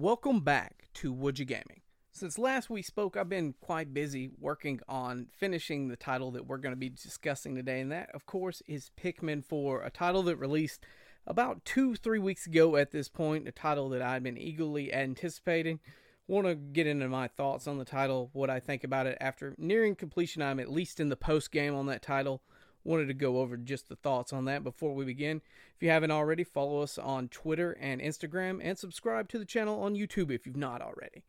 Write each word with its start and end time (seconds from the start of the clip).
Welcome 0.00 0.40
back 0.40 0.88
to 0.94 1.12
Would 1.12 1.38
You 1.38 1.44
Gaming. 1.44 1.82
Since 2.10 2.38
last 2.38 2.70
we 2.70 2.80
spoke, 2.80 3.18
I've 3.18 3.28
been 3.28 3.54
quite 3.60 3.92
busy 3.92 4.30
working 4.40 4.80
on 4.88 5.26
finishing 5.30 5.88
the 5.88 5.96
title 5.96 6.30
that 6.30 6.46
we're 6.46 6.56
going 6.56 6.72
to 6.72 6.80
be 6.80 6.88
discussing 6.88 7.54
today, 7.54 7.82
and 7.82 7.92
that, 7.92 8.08
of 8.14 8.24
course, 8.24 8.62
is 8.66 8.90
Pikmin 8.98 9.44
4, 9.44 9.82
a 9.82 9.90
title 9.90 10.22
that 10.22 10.36
released 10.36 10.86
about 11.26 11.66
two, 11.66 11.96
three 11.96 12.18
weeks 12.18 12.46
ago 12.46 12.76
at 12.76 12.92
this 12.92 13.10
point, 13.10 13.46
a 13.46 13.52
title 13.52 13.90
that 13.90 14.00
I've 14.00 14.22
been 14.22 14.38
eagerly 14.38 14.90
anticipating. 14.90 15.80
Want 16.26 16.46
to 16.46 16.54
get 16.54 16.86
into 16.86 17.06
my 17.10 17.28
thoughts 17.28 17.66
on 17.66 17.76
the 17.76 17.84
title, 17.84 18.30
what 18.32 18.48
I 18.48 18.58
think 18.58 18.84
about 18.84 19.06
it 19.06 19.18
after 19.20 19.54
nearing 19.58 19.96
completion. 19.96 20.40
I'm 20.40 20.60
at 20.60 20.72
least 20.72 20.98
in 20.98 21.10
the 21.10 21.14
post 21.16 21.52
game 21.52 21.74
on 21.74 21.84
that 21.88 22.00
title 22.00 22.40
wanted 22.84 23.08
to 23.08 23.14
go 23.14 23.38
over 23.38 23.56
just 23.56 23.88
the 23.88 23.96
thoughts 23.96 24.32
on 24.32 24.44
that 24.46 24.64
before 24.64 24.94
we 24.94 25.04
begin. 25.04 25.42
If 25.76 25.82
you 25.82 25.90
haven't 25.90 26.10
already, 26.10 26.44
follow 26.44 26.80
us 26.82 26.98
on 26.98 27.28
Twitter 27.28 27.72
and 27.80 28.00
Instagram 28.00 28.60
and 28.62 28.78
subscribe 28.78 29.28
to 29.30 29.38
the 29.38 29.44
channel 29.44 29.82
on 29.82 29.94
YouTube 29.94 30.30
if 30.30 30.46
you've 30.46 30.56
not 30.56 30.82
already. 30.82 31.24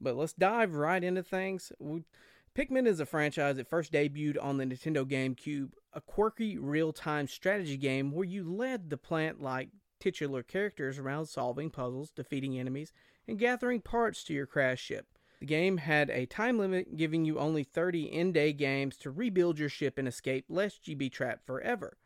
But 0.00 0.16
let's 0.16 0.32
dive 0.32 0.74
right 0.74 1.02
into 1.02 1.22
things. 1.22 1.72
Pikmin 2.54 2.86
is 2.86 3.00
a 3.00 3.06
franchise 3.06 3.56
that 3.56 3.68
first 3.68 3.92
debuted 3.92 4.42
on 4.42 4.58
the 4.58 4.64
Nintendo 4.64 5.04
GameCube, 5.04 5.70
a 5.92 6.00
quirky 6.00 6.58
real 6.58 6.92
time 6.92 7.26
strategy 7.26 7.76
game 7.76 8.12
where 8.12 8.26
you 8.26 8.44
led 8.44 8.90
the 8.90 8.96
plant 8.96 9.42
like 9.42 9.70
titular 9.98 10.42
characters 10.42 10.98
around 10.98 11.26
solving 11.26 11.70
puzzles, 11.70 12.10
defeating 12.10 12.58
enemies, 12.58 12.92
and 13.26 13.38
gathering 13.38 13.80
parts 13.80 14.22
to 14.24 14.34
your 14.34 14.46
crash 14.46 14.80
ship. 14.80 15.06
The 15.40 15.46
game 15.46 15.78
had 15.78 16.10
a 16.10 16.26
time 16.26 16.58
limit 16.58 16.96
giving 16.96 17.24
you 17.24 17.38
only 17.38 17.64
30 17.64 18.04
in 18.04 18.32
day 18.32 18.52
games 18.52 18.96
to 18.98 19.10
rebuild 19.10 19.58
your 19.58 19.68
ship 19.68 19.98
and 19.98 20.08
escape 20.08 20.46
lest 20.48 20.88
you 20.88 20.96
be 20.96 21.10
trapped 21.10 21.44
forever. 21.44 21.98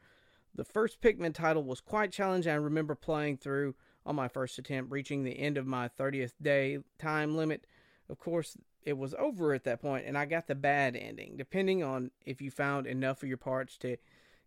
The 0.55 0.65
first 0.65 1.01
Pikmin 1.01 1.35
title 1.35 1.63
was 1.63 1.81
quite 1.81 2.11
challenging. 2.11 2.51
I 2.51 2.57
remember 2.57 2.95
playing 2.95 3.37
through 3.37 3.75
on 4.05 4.17
my 4.17 4.27
first 4.27 4.59
attempt, 4.59 4.91
reaching 4.91 5.23
the 5.23 5.39
end 5.39 5.57
of 5.57 5.67
my 5.67 5.89
30th 5.89 6.33
day 6.41 6.79
time 6.99 7.37
limit. 7.37 7.67
Of 8.09 8.19
course, 8.19 8.57
it 8.83 8.97
was 8.97 9.15
over 9.19 9.53
at 9.53 9.65
that 9.65 9.83
point, 9.83 10.07
and 10.07 10.17
I 10.17 10.25
got 10.25 10.47
the 10.47 10.55
bad 10.55 10.97
ending. 10.97 11.37
Depending 11.37 11.85
on 11.85 12.11
if 12.25 12.41
you 12.41 12.51
found 12.51 12.87
enough 12.87 13.23
of 13.23 13.29
your 13.29 13.39
parts 13.39 13.77
to 13.79 13.99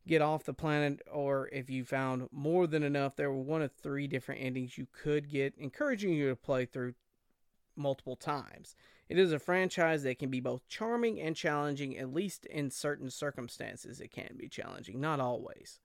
get 0.08 0.22
off 0.22 0.44
the 0.44 0.54
planet 0.54 1.00
or 1.12 1.48
if 1.54 1.70
you 1.70 1.86
found 1.86 2.28
more 2.32 2.66
than 2.66 2.82
enough, 2.82 3.16
there 3.16 3.32
were 3.32 3.42
one 3.42 3.62
of 3.62 3.72
three 3.72 4.08
different 4.08 4.42
endings 4.42 4.78
you 4.78 4.88
could 4.92 5.30
get, 5.30 5.54
encouraging 5.58 6.14
you 6.14 6.30
to 6.30 6.36
play 6.36 6.66
through 6.66 6.96
multiple 7.76 8.16
times. 8.16 8.76
It 9.10 9.20
is 9.20 9.34
a 9.34 9.40
franchise 9.40 10.04
that 10.04 10.20
can 10.20 10.30
be 10.30 10.40
both 10.40 10.68
charming 10.68 11.20
and 11.20 11.36
challenging, 11.36 11.98
at 11.98 12.14
least 12.14 12.46
in 12.46 12.72
certain 12.72 13.10
circumstances. 13.10 14.00
It 14.00 14.12
can 14.12 14.36
be 14.38 14.48
challenging, 14.48 15.02
not 15.02 15.20
always. 15.20 15.80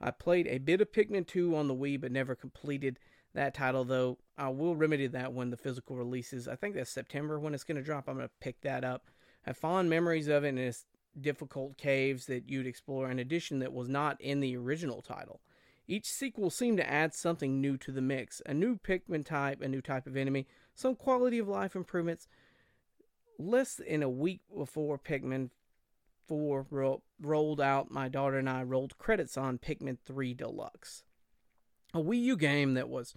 I 0.00 0.10
played 0.10 0.48
a 0.48 0.58
bit 0.58 0.80
of 0.80 0.92
Pikmin 0.92 1.26
2 1.26 1.56
on 1.56 1.68
the 1.68 1.74
Wii, 1.74 2.00
but 2.00 2.12
never 2.12 2.34
completed 2.34 2.98
that 3.32 3.54
title, 3.54 3.84
though 3.84 4.18
I 4.36 4.48
will 4.48 4.76
remedy 4.76 5.06
that 5.08 5.32
when 5.32 5.50
the 5.50 5.56
physical 5.56 5.96
releases. 5.96 6.48
I 6.48 6.56
think 6.56 6.74
that's 6.74 6.90
September 6.90 7.38
when 7.38 7.54
it's 7.54 7.64
going 7.64 7.76
to 7.76 7.82
drop. 7.82 8.08
I'm 8.08 8.16
going 8.16 8.26
to 8.26 8.34
pick 8.40 8.60
that 8.62 8.84
up. 8.84 9.10
I 9.46 9.50
have 9.50 9.56
fond 9.56 9.88
memories 9.90 10.28
of 10.28 10.44
it 10.44 10.48
and 10.50 10.58
its 10.58 10.84
difficult 11.20 11.76
caves 11.76 12.26
that 12.26 12.48
you'd 12.48 12.66
explore, 12.66 13.10
in 13.10 13.18
addition, 13.18 13.60
that 13.60 13.72
was 13.72 13.88
not 13.88 14.20
in 14.20 14.40
the 14.40 14.56
original 14.56 15.02
title. 15.02 15.40
Each 15.86 16.06
sequel 16.06 16.50
seemed 16.50 16.78
to 16.78 16.90
add 16.90 17.14
something 17.14 17.60
new 17.60 17.76
to 17.78 17.92
the 17.92 18.00
mix 18.00 18.40
a 18.46 18.54
new 18.54 18.78
Pikmin 18.78 19.24
type, 19.24 19.60
a 19.60 19.68
new 19.68 19.82
type 19.82 20.06
of 20.06 20.16
enemy, 20.16 20.46
some 20.74 20.96
quality 20.96 21.38
of 21.38 21.48
life 21.48 21.74
improvements. 21.76 22.28
Less 23.38 23.74
than 23.74 24.02
a 24.02 24.08
week 24.08 24.42
before 24.56 24.98
Pikmin 24.98 25.50
4 26.26 26.66
ro- 26.70 27.02
rolled 27.20 27.60
out, 27.60 27.90
my 27.90 28.08
daughter 28.08 28.38
and 28.38 28.48
I 28.48 28.62
rolled 28.62 28.98
credits 28.98 29.36
on 29.36 29.58
Pikmin 29.58 29.98
3 30.04 30.34
Deluxe, 30.34 31.04
a 31.92 31.98
Wii 31.98 32.22
U 32.22 32.36
game 32.36 32.74
that 32.74 32.88
was 32.88 33.14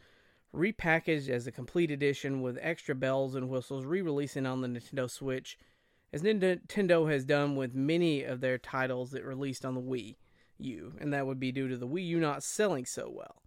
repackaged 0.56 1.30
as 1.30 1.46
a 1.46 1.52
complete 1.52 1.92
edition 1.92 2.42
with 2.42 2.58
extra 2.62 2.96
bells 2.96 3.36
and 3.36 3.50
whistles, 3.50 3.86
re 3.86 4.02
releasing 4.02 4.46
on 4.46 4.62
the 4.62 4.68
Nintendo 4.68 5.10
Switch, 5.10 5.58
as 6.12 6.24
Nintendo 6.24 7.12
has 7.12 7.26
done 7.26 7.56
with 7.56 7.76
many 7.76 8.24
of 8.24 8.40
their 8.42 8.58
titles 8.58 9.12
that 9.12 9.24
released 9.24 9.66
on 9.66 9.76
the 9.76 9.82
Wii 9.82 10.16
U, 10.60 10.94
and 11.00 11.14
that 11.14 11.28
would 11.28 11.40
be 11.40 11.52
due 11.52 11.68
to 11.68 11.78
the 11.78 11.88
Wii 11.88 12.08
U 12.08 12.20
not 12.20 12.44
selling 12.44 12.86
so 12.86 13.10
well 13.14 13.44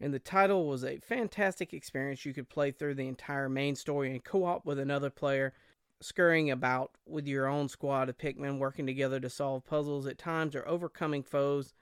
and 0.00 0.12
the 0.12 0.18
title 0.18 0.66
was 0.66 0.84
a 0.84 0.98
fantastic 0.98 1.72
experience. 1.72 2.24
You 2.24 2.34
could 2.34 2.48
play 2.48 2.70
through 2.70 2.94
the 2.94 3.08
entire 3.08 3.48
main 3.48 3.74
story 3.76 4.10
and 4.10 4.22
co 4.22 4.44
op 4.44 4.66
with 4.66 4.78
another 4.78 5.10
player, 5.10 5.54
scurrying 6.00 6.50
about 6.50 6.92
with 7.06 7.26
your 7.26 7.46
own 7.46 7.68
squad 7.68 8.08
of 8.08 8.18
Pikmin, 8.18 8.58
working 8.58 8.86
together 8.86 9.20
to 9.20 9.30
solve 9.30 9.64
puzzles 9.64 10.06
at 10.06 10.18
times 10.18 10.54
or 10.54 10.66
overcoming 10.68 11.22
foes, 11.22 11.72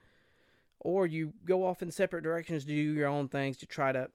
or 0.79 1.07
you 1.07 1.33
go 1.45 1.67
off 1.67 1.83
in 1.83 1.91
separate 1.91 2.23
directions 2.23 2.65
to 2.65 2.71
do 2.71 2.75
your 2.75 3.09
own 3.09 3.29
things 3.29 3.57
to 3.59 3.67
try 3.67 3.91
to 3.91 4.09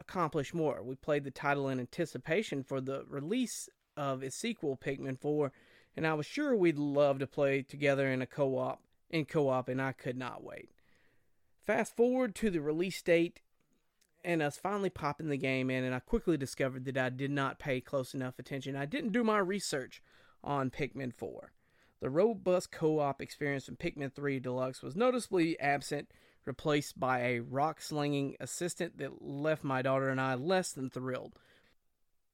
accomplish 0.00 0.52
more. 0.52 0.82
We 0.82 0.96
played 0.96 1.24
the 1.24 1.30
title 1.30 1.68
in 1.68 1.78
anticipation 1.78 2.64
for 2.64 2.80
the 2.80 3.04
release 3.08 3.68
of 3.96 4.22
its 4.22 4.36
sequel, 4.36 4.76
Pikmin 4.76 5.18
4, 5.18 5.52
and 5.96 6.06
I 6.06 6.14
was 6.14 6.26
sure 6.26 6.56
we'd 6.56 6.78
love 6.78 7.20
to 7.20 7.26
play 7.26 7.62
together 7.62 8.08
in 8.10 8.20
a 8.20 8.26
co 8.26 8.58
op 8.58 8.82
in 9.10 9.24
co 9.24 9.48
op, 9.48 9.68
and 9.68 9.80
I 9.80 9.92
could 9.92 10.16
not 10.16 10.42
wait. 10.42 10.70
Fast 11.60 11.96
forward 11.96 12.34
to 12.36 12.50
the 12.50 12.60
release 12.60 13.00
date 13.00 13.40
and 14.24 14.42
us 14.42 14.56
finally 14.56 14.90
popping 14.90 15.28
the 15.28 15.36
game 15.36 15.70
in, 15.70 15.84
and 15.84 15.94
I 15.94 16.00
quickly 16.00 16.36
discovered 16.36 16.84
that 16.86 16.96
I 16.96 17.10
did 17.10 17.30
not 17.30 17.58
pay 17.58 17.80
close 17.80 18.14
enough 18.14 18.38
attention. 18.38 18.76
I 18.76 18.86
didn't 18.86 19.12
do 19.12 19.22
my 19.24 19.38
research 19.38 20.02
on 20.42 20.70
Pikmin 20.70 21.12
4. 21.12 21.52
The 22.00 22.10
robust 22.10 22.70
co 22.70 22.98
op 22.98 23.20
experience 23.20 23.66
from 23.66 23.76
Pikmin 23.76 24.12
3 24.12 24.40
Deluxe 24.40 24.82
was 24.82 24.96
noticeably 24.96 25.58
absent, 25.60 26.10
replaced 26.44 27.00
by 27.00 27.20
a 27.20 27.40
rock 27.40 27.80
slinging 27.80 28.36
assistant 28.40 28.98
that 28.98 29.22
left 29.22 29.64
my 29.64 29.80
daughter 29.82 30.08
and 30.08 30.20
I 30.20 30.34
less 30.34 30.72
than 30.72 30.90
thrilled. 30.90 31.38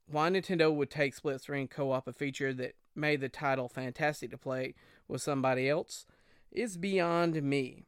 Why 0.06 0.28
Nintendo 0.28 0.74
would 0.74 0.90
take 0.90 1.14
split 1.14 1.40
screen 1.40 1.68
co 1.68 1.92
op, 1.92 2.08
a 2.08 2.12
feature 2.12 2.52
that 2.54 2.74
made 2.96 3.20
the 3.20 3.28
title 3.28 3.68
fantastic 3.68 4.30
to 4.32 4.38
play 4.38 4.74
with 5.06 5.22
somebody 5.22 5.68
else, 5.68 6.06
is 6.50 6.76
beyond 6.76 7.40
me. 7.42 7.86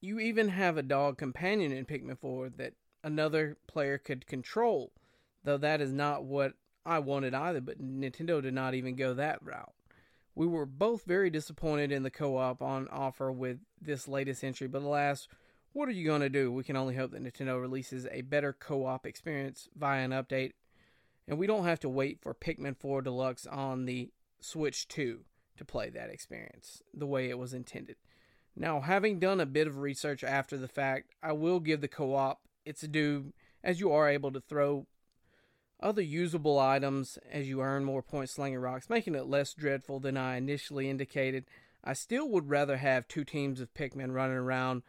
You 0.00 0.18
even 0.18 0.48
have 0.48 0.76
a 0.76 0.82
dog 0.82 1.18
companion 1.18 1.72
in 1.72 1.84
Pikmin 1.84 2.18
4 2.18 2.50
that 2.56 2.72
another 3.04 3.58
player 3.66 3.98
could 3.98 4.26
control, 4.26 4.92
though 5.44 5.58
that 5.58 5.80
is 5.80 5.92
not 5.92 6.24
what 6.24 6.54
I 6.86 6.98
wanted 7.00 7.34
either, 7.34 7.60
but 7.60 7.82
Nintendo 7.82 8.40
did 8.42 8.54
not 8.54 8.74
even 8.74 8.96
go 8.96 9.12
that 9.14 9.44
route. 9.44 9.74
We 10.34 10.46
were 10.46 10.66
both 10.66 11.04
very 11.04 11.28
disappointed 11.28 11.92
in 11.92 12.02
the 12.02 12.10
co 12.10 12.36
op 12.36 12.62
on 12.62 12.88
offer 12.88 13.30
with 13.30 13.58
this 13.80 14.08
latest 14.08 14.42
entry, 14.42 14.68
but 14.68 14.82
alas, 14.82 15.28
what 15.72 15.88
are 15.88 15.92
you 15.92 16.06
going 16.06 16.22
to 16.22 16.30
do? 16.30 16.50
We 16.50 16.64
can 16.64 16.76
only 16.76 16.96
hope 16.96 17.10
that 17.12 17.22
Nintendo 17.22 17.60
releases 17.60 18.06
a 18.06 18.22
better 18.22 18.52
co 18.52 18.86
op 18.86 19.04
experience 19.04 19.68
via 19.76 20.02
an 20.02 20.12
update, 20.12 20.52
and 21.28 21.38
we 21.38 21.46
don't 21.46 21.66
have 21.66 21.80
to 21.80 21.88
wait 21.88 22.20
for 22.22 22.32
Pikmin 22.32 22.76
4 22.76 23.02
Deluxe 23.02 23.46
on 23.46 23.84
the 23.84 24.10
Switch 24.40 24.88
2 24.88 25.20
to 25.58 25.64
play 25.64 25.90
that 25.90 26.08
experience 26.08 26.82
the 26.94 27.06
way 27.06 27.28
it 27.28 27.38
was 27.38 27.52
intended. 27.52 27.96
Now, 28.56 28.80
having 28.80 29.18
done 29.18 29.40
a 29.40 29.46
bit 29.46 29.66
of 29.66 29.78
research 29.78 30.24
after 30.24 30.56
the 30.56 30.68
fact, 30.68 31.14
I 31.22 31.32
will 31.32 31.60
give 31.60 31.80
the 31.80 31.88
co 31.88 32.14
op 32.14 32.40
its 32.64 32.82
due 32.82 33.32
as 33.62 33.80
you 33.80 33.92
are 33.92 34.08
able 34.08 34.32
to 34.32 34.40
throw 34.40 34.86
other 35.82 36.02
usable 36.02 36.58
items 36.58 37.18
as 37.30 37.48
you 37.48 37.62
earn 37.62 37.84
more 37.84 38.02
points 38.02 38.32
slinging 38.32 38.58
rocks, 38.58 38.90
making 38.90 39.14
it 39.14 39.26
less 39.26 39.54
dreadful 39.54 40.00
than 40.00 40.16
I 40.16 40.36
initially 40.36 40.90
indicated. 40.90 41.46
I 41.82 41.94
still 41.94 42.28
would 42.28 42.50
rather 42.50 42.76
have 42.76 43.08
two 43.08 43.24
teams 43.24 43.60
of 43.60 43.72
Pikmin 43.72 44.12
running 44.12 44.36
around, 44.36 44.82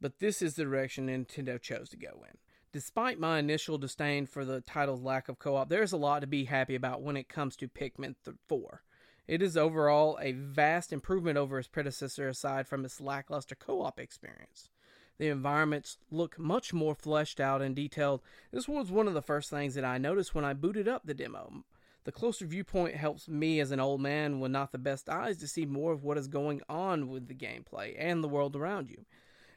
but 0.00 0.18
this 0.18 0.42
is 0.42 0.54
the 0.54 0.64
direction 0.64 1.06
Nintendo 1.06 1.60
chose 1.60 1.88
to 1.90 1.96
go 1.96 2.24
in. 2.28 2.36
Despite 2.72 3.20
my 3.20 3.38
initial 3.38 3.78
disdain 3.78 4.26
for 4.26 4.44
the 4.44 4.60
title's 4.60 5.00
lack 5.00 5.28
of 5.28 5.38
co 5.38 5.56
op, 5.56 5.68
there's 5.68 5.92
a 5.92 5.96
lot 5.96 6.20
to 6.20 6.26
be 6.26 6.44
happy 6.44 6.74
about 6.74 7.02
when 7.02 7.16
it 7.16 7.28
comes 7.28 7.56
to 7.56 7.68
Pikmin 7.68 8.16
4. 8.48 8.82
It 9.26 9.40
is 9.40 9.56
overall 9.56 10.18
a 10.20 10.32
vast 10.32 10.92
improvement 10.92 11.38
over 11.38 11.58
its 11.58 11.68
predecessor 11.68 12.28
aside 12.28 12.66
from 12.66 12.84
its 12.84 13.00
lackluster 13.00 13.54
co 13.54 13.82
op 13.82 13.98
experience. 13.98 14.70
The 15.18 15.28
environments 15.28 15.98
look 16.10 16.38
much 16.38 16.72
more 16.72 16.94
fleshed 16.94 17.40
out 17.40 17.62
and 17.62 17.74
detailed. 17.74 18.20
This 18.50 18.68
was 18.68 18.90
one 18.90 19.06
of 19.06 19.14
the 19.14 19.22
first 19.22 19.48
things 19.48 19.74
that 19.74 19.84
I 19.84 19.96
noticed 19.96 20.34
when 20.34 20.44
I 20.44 20.52
booted 20.52 20.88
up 20.88 21.02
the 21.04 21.14
demo. 21.14 21.64
The 22.04 22.12
closer 22.12 22.46
viewpoint 22.46 22.96
helps 22.96 23.28
me 23.28 23.60
as 23.60 23.70
an 23.70 23.80
old 23.80 24.00
man 24.00 24.40
with 24.40 24.50
not 24.50 24.72
the 24.72 24.78
best 24.78 25.08
eyes 25.08 25.38
to 25.38 25.48
see 25.48 25.64
more 25.64 25.92
of 25.92 26.04
what 26.04 26.18
is 26.18 26.28
going 26.28 26.60
on 26.68 27.08
with 27.08 27.28
the 27.28 27.34
gameplay 27.34 27.94
and 27.98 28.22
the 28.22 28.28
world 28.28 28.56
around 28.56 28.90
you. 28.90 29.06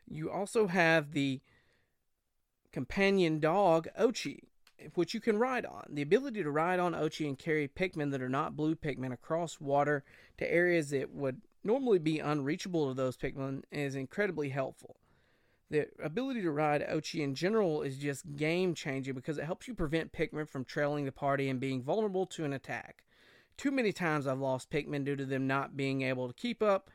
You 0.07 0.31
also 0.31 0.67
have 0.67 1.11
the 1.11 1.41
companion 2.71 3.39
dog, 3.39 3.87
Oatchi, 3.99 4.43
which 4.93 5.13
you 5.13 5.19
can 5.19 5.37
ride 5.37 5.65
on. 5.65 5.85
The 5.89 6.01
ability 6.01 6.43
to 6.43 6.51
ride 6.51 6.79
on 6.79 6.93
Oatchi 6.93 7.27
and 7.27 7.37
carry 7.37 7.67
Pikmin 7.67 8.11
that 8.11 8.21
are 8.21 8.29
not 8.29 8.55
blue 8.55 8.75
Pikmin 8.75 9.13
across 9.13 9.59
water 9.59 10.03
to 10.37 10.51
areas 10.51 10.89
that 10.91 11.13
would 11.13 11.41
normally 11.63 11.99
be 11.99 12.19
unreachable 12.19 12.87
to 12.87 12.93
those 12.93 13.17
Pikmin 13.17 13.63
is 13.71 13.95
incredibly 13.95 14.49
helpful. 14.49 14.97
The 15.69 15.87
ability 16.01 16.41
to 16.43 16.51
ride 16.51 16.87
Oatchi 16.87 17.21
in 17.21 17.35
general 17.35 17.81
is 17.81 17.97
just 17.97 18.35
game 18.37 18.73
changing 18.73 19.15
because 19.15 19.37
it 19.37 19.43
helps 19.43 19.67
you 19.67 19.73
prevent 19.73 20.13
Pikmin 20.13 20.47
from 20.47 20.63
trailing 20.63 21.05
the 21.05 21.11
party 21.11 21.49
and 21.49 21.59
being 21.59 21.83
vulnerable 21.83 22.25
to 22.27 22.45
an 22.45 22.53
attack. 22.53 23.03
Too 23.57 23.71
many 23.71 23.91
times 23.91 24.27
I've 24.27 24.39
lost 24.39 24.69
Pikmin 24.69 25.03
due 25.03 25.15
to 25.15 25.25
them 25.25 25.47
not 25.47 25.75
being 25.75 26.03
able 26.03 26.27
to 26.27 26.33
keep 26.33 26.61
up. 26.63 26.89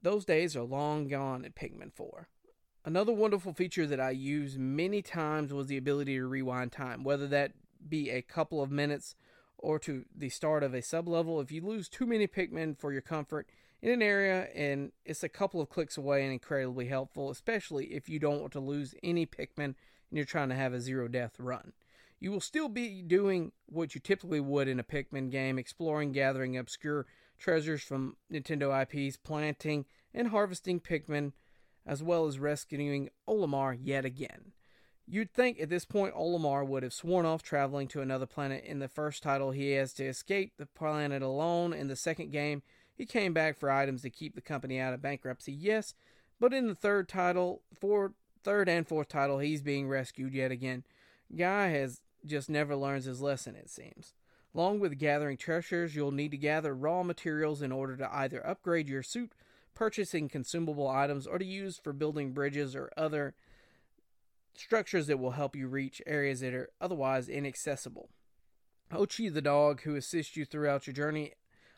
Those 0.00 0.24
days 0.24 0.56
are 0.56 0.62
long 0.62 1.08
gone 1.08 1.44
in 1.44 1.52
Pikmin 1.52 1.92
4. 1.92 2.28
Another 2.88 3.12
wonderful 3.12 3.52
feature 3.52 3.86
that 3.86 4.00
I 4.00 4.12
used 4.12 4.58
many 4.58 5.02
times 5.02 5.52
was 5.52 5.66
the 5.66 5.76
ability 5.76 6.14
to 6.14 6.26
rewind 6.26 6.72
time, 6.72 7.04
whether 7.04 7.26
that 7.26 7.52
be 7.86 8.08
a 8.08 8.22
couple 8.22 8.62
of 8.62 8.70
minutes 8.70 9.14
or 9.58 9.78
to 9.80 10.06
the 10.16 10.30
start 10.30 10.62
of 10.62 10.72
a 10.72 10.78
sublevel. 10.78 11.42
If 11.42 11.52
you 11.52 11.60
lose 11.60 11.90
too 11.90 12.06
many 12.06 12.26
Pikmin 12.26 12.78
for 12.78 12.90
your 12.90 13.02
comfort 13.02 13.46
in 13.82 13.90
an 13.90 14.00
area 14.00 14.48
and 14.54 14.92
it's 15.04 15.22
a 15.22 15.28
couple 15.28 15.60
of 15.60 15.68
clicks 15.68 15.98
away 15.98 16.22
and 16.22 16.32
incredibly 16.32 16.86
helpful, 16.86 17.30
especially 17.30 17.92
if 17.92 18.08
you 18.08 18.18
don't 18.18 18.40
want 18.40 18.54
to 18.54 18.60
lose 18.60 18.94
any 19.02 19.26
Pikmin 19.26 19.58
and 19.58 19.74
you're 20.12 20.24
trying 20.24 20.48
to 20.48 20.54
have 20.54 20.72
a 20.72 20.80
zero 20.80 21.08
death 21.08 21.34
run. 21.38 21.74
You 22.18 22.32
will 22.32 22.40
still 22.40 22.70
be 22.70 23.02
doing 23.02 23.52
what 23.66 23.94
you 23.94 24.00
typically 24.00 24.40
would 24.40 24.66
in 24.66 24.80
a 24.80 24.82
Pikmin 24.82 25.30
game, 25.30 25.58
exploring, 25.58 26.12
gathering 26.12 26.56
obscure 26.56 27.04
treasures 27.38 27.82
from 27.82 28.16
Nintendo 28.32 28.72
IPs, 28.82 29.18
planting 29.18 29.84
and 30.14 30.28
harvesting 30.28 30.80
Pikmin, 30.80 31.32
as 31.88 32.02
well 32.02 32.26
as 32.26 32.38
rescuing 32.38 33.08
Olimar 33.26 33.76
yet 33.80 34.04
again. 34.04 34.52
You'd 35.06 35.32
think 35.32 35.58
at 35.58 35.70
this 35.70 35.86
point 35.86 36.14
Olimar 36.14 36.66
would 36.66 36.82
have 36.82 36.92
sworn 36.92 37.24
off 37.24 37.42
traveling 37.42 37.88
to 37.88 38.02
another 38.02 38.26
planet. 38.26 38.62
In 38.64 38.78
the 38.78 38.88
first 38.88 39.22
title, 39.22 39.52
he 39.52 39.70
has 39.72 39.94
to 39.94 40.04
escape 40.04 40.52
the 40.58 40.66
planet 40.66 41.22
alone. 41.22 41.72
In 41.72 41.88
the 41.88 41.96
second 41.96 42.30
game, 42.30 42.62
he 42.94 43.06
came 43.06 43.32
back 43.32 43.56
for 43.56 43.70
items 43.70 44.02
to 44.02 44.10
keep 44.10 44.34
the 44.34 44.42
company 44.42 44.78
out 44.78 44.92
of 44.92 45.00
bankruptcy, 45.00 45.52
yes, 45.52 45.94
but 46.38 46.52
in 46.52 46.66
the 46.66 46.74
third 46.74 47.08
title, 47.08 47.62
for 47.72 48.12
third 48.44 48.68
and 48.68 48.86
fourth 48.86 49.08
title, 49.08 49.38
he's 49.38 49.62
being 49.62 49.88
rescued 49.88 50.34
yet 50.34 50.50
again. 50.50 50.84
Guy 51.34 51.68
has 51.68 52.02
just 52.26 52.50
never 52.50 52.76
learns 52.76 53.06
his 53.06 53.20
lesson, 53.20 53.56
it 53.56 53.70
seems. 53.70 54.14
Along 54.54 54.80
with 54.80 54.98
gathering 54.98 55.36
treasures, 55.36 55.94
you'll 55.94 56.10
need 56.10 56.32
to 56.32 56.36
gather 56.36 56.74
raw 56.74 57.02
materials 57.02 57.62
in 57.62 57.72
order 57.72 57.96
to 57.96 58.14
either 58.14 58.44
upgrade 58.46 58.88
your 58.88 59.02
suit, 59.02 59.32
purchasing 59.78 60.28
consumable 60.28 60.88
items, 60.88 61.24
or 61.24 61.38
to 61.38 61.44
use 61.44 61.78
for 61.78 61.92
building 61.92 62.32
bridges 62.32 62.74
or 62.74 62.90
other 62.96 63.32
structures 64.52 65.06
that 65.06 65.20
will 65.20 65.30
help 65.30 65.54
you 65.54 65.68
reach 65.68 66.02
areas 66.04 66.40
that 66.40 66.52
are 66.52 66.68
otherwise 66.80 67.28
inaccessible. 67.28 68.08
Oatchi 68.92 69.32
the 69.32 69.40
dog, 69.40 69.82
who 69.82 69.94
assists 69.94 70.36
you 70.36 70.44
throughout 70.44 70.88
your 70.88 70.94
journey, 70.94 71.34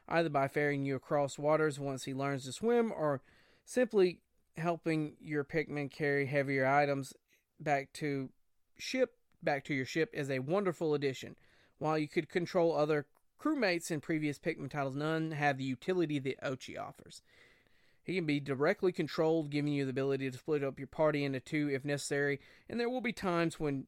either 0.09 0.31
by 0.31 0.49
ferrying 0.49 0.87
you 0.87 0.97
across 0.97 1.39
waters 1.39 1.79
once 1.79 2.05
he 2.05 2.15
learns 2.15 2.47
to 2.47 2.53
swim, 2.53 2.91
or 2.91 3.21
simply 3.67 4.21
helping 4.57 5.17
your 5.21 5.45
Pikmin 5.45 5.91
carry 5.91 6.25
heavier 6.25 6.65
items 6.65 7.13
back 7.61 7.93
to 7.93 8.31
ship 8.79 9.11
back 9.43 9.63
to 9.65 9.75
your 9.75 9.85
ship, 9.85 10.09
is 10.15 10.31
a 10.31 10.39
wonderful 10.39 10.95
addition. 10.95 11.37
While 11.79 11.99
you 11.99 12.09
could 12.09 12.31
control 12.31 12.75
other 12.75 13.05
crewmates 13.39 13.91
in 13.91 14.01
previous 14.01 14.39
Pikmin 14.39 14.71
titles, 14.71 14.97
none 14.97 15.33
have 15.33 15.59
the 15.59 15.65
utility 15.65 16.19
that 16.19 16.41
Oatchi 16.43 16.81
offers. 16.81 17.21
He 18.03 18.15
can 18.15 18.27
be 18.27 18.41
directly 18.41 18.93
controlled, 18.93 19.51
giving 19.51 19.73
you 19.73 19.85
the 19.85 19.91
ability 19.91 20.31
to 20.31 20.39
split 20.39 20.65
up 20.65 20.79
your 20.79 20.89
party 20.89 21.25
into 21.25 21.41
two 21.41 21.69
if 21.71 21.85
necessary, 21.85 22.41
and 22.69 22.81
there 22.81 22.91
will 22.91 23.01
be 23.01 23.13
times 23.13 23.61
when 23.61 23.87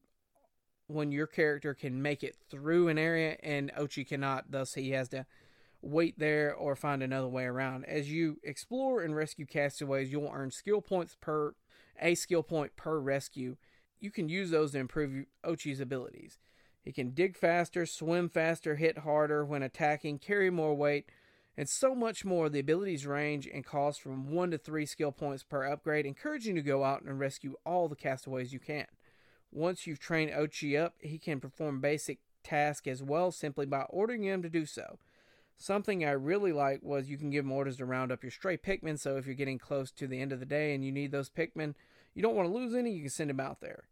when 0.87 1.11
your 1.11 1.27
character 1.27 1.73
can 1.73 2.01
make 2.01 2.23
it 2.23 2.35
through 2.49 2.89
an 2.89 2.97
area 2.97 3.37
and 3.41 3.71
Oatchi 3.73 4.07
cannot, 4.07 4.51
thus 4.51 4.73
he 4.73 4.91
has 4.91 5.07
to 5.09 5.25
wait 5.81 6.19
there 6.19 6.53
or 6.53 6.75
find 6.75 7.01
another 7.01 7.27
way 7.27 7.45
around. 7.45 7.85
As 7.85 8.11
you 8.11 8.37
explore 8.43 9.01
and 9.01 9.15
rescue 9.15 9.45
castaways, 9.45 10.11
you'll 10.11 10.31
earn 10.33 10.51
skill 10.51 10.81
points 10.81 11.15
per 11.19 11.55
a 12.01 12.15
skill 12.15 12.43
point 12.43 12.75
per 12.75 12.99
rescue. 12.99 13.55
You 13.99 14.11
can 14.11 14.29
use 14.29 14.51
those 14.51 14.71
to 14.71 14.79
improve 14.79 15.25
Oatchi's 15.45 15.79
abilities. 15.79 16.39
He 16.81 16.91
can 16.91 17.11
dig 17.11 17.37
faster, 17.37 17.85
swim 17.85 18.29
faster, 18.29 18.75
hit 18.75 18.99
harder 18.99 19.45
when 19.45 19.63
attacking, 19.63 20.19
carry 20.19 20.49
more 20.49 20.75
weight, 20.75 21.09
and 21.57 21.69
so 21.69 21.93
much 21.93 22.25
more. 22.25 22.49
The 22.49 22.59
abilities 22.59 23.05
range 23.05 23.47
and 23.51 23.65
cost 23.65 24.01
from 24.01 24.31
1 24.31 24.51
to 24.51 24.57
3 24.57 24.85
skill 24.85 25.11
points 25.11 25.43
per 25.43 25.65
upgrade, 25.65 26.05
encouraging 26.05 26.55
you 26.55 26.63
to 26.63 26.67
go 26.67 26.83
out 26.83 27.03
and 27.03 27.19
rescue 27.19 27.55
all 27.65 27.87
the 27.87 27.95
castaways 27.95 28.53
you 28.53 28.59
can. 28.59 28.87
Once 29.51 29.85
you've 29.85 29.99
trained 29.99 30.31
Oatchi 30.31 30.79
up, 30.81 30.95
he 30.99 31.19
can 31.19 31.39
perform 31.39 31.79
basic 31.79 32.19
tasks 32.43 32.87
as 32.87 33.03
well 33.03 33.31
simply 33.31 33.65
by 33.65 33.81
ordering 33.89 34.23
him 34.23 34.41
to 34.41 34.49
do 34.49 34.65
so. 34.65 34.97
Something 35.57 36.03
I 36.03 36.11
really 36.11 36.51
like 36.51 36.81
was 36.81 37.09
you 37.09 37.17
can 37.17 37.29
give 37.29 37.45
him 37.45 37.51
orders 37.51 37.77
to 37.77 37.85
round 37.85 38.11
up 38.11 38.23
your 38.23 38.31
stray 38.31 38.57
Pikmin, 38.57 38.99
so 38.99 39.17
if 39.17 39.25
you're 39.25 39.35
getting 39.35 39.59
close 39.59 39.91
to 39.91 40.07
the 40.07 40.19
end 40.19 40.31
of 40.31 40.39
the 40.39 40.45
day 40.45 40.73
and 40.73 40.83
you 40.83 40.91
need 40.91 41.11
those 41.11 41.29
Pikmin, 41.29 41.75
you 42.13 42.21
don't 42.21 42.35
want 42.35 42.49
to 42.49 42.53
lose 42.53 42.73
any, 42.73 42.91
you 42.91 43.01
can 43.01 43.09
send 43.09 43.29
them 43.29 43.39
out 43.39 43.61
there. 43.61 43.83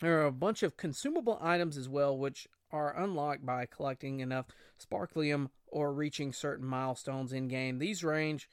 There 0.00 0.20
are 0.20 0.26
a 0.26 0.32
bunch 0.32 0.62
of 0.62 0.76
consumable 0.76 1.38
items 1.42 1.76
as 1.76 1.88
well, 1.88 2.16
which 2.16 2.46
are 2.70 2.96
unlocked 2.96 3.44
by 3.44 3.66
collecting 3.66 4.20
enough 4.20 4.46
Sparklium 4.78 5.50
or 5.66 5.92
reaching 5.92 6.32
certain 6.32 6.66
milestones 6.66 7.32
in 7.32 7.48
game. 7.48 7.78
These 7.78 8.04
range 8.04 8.48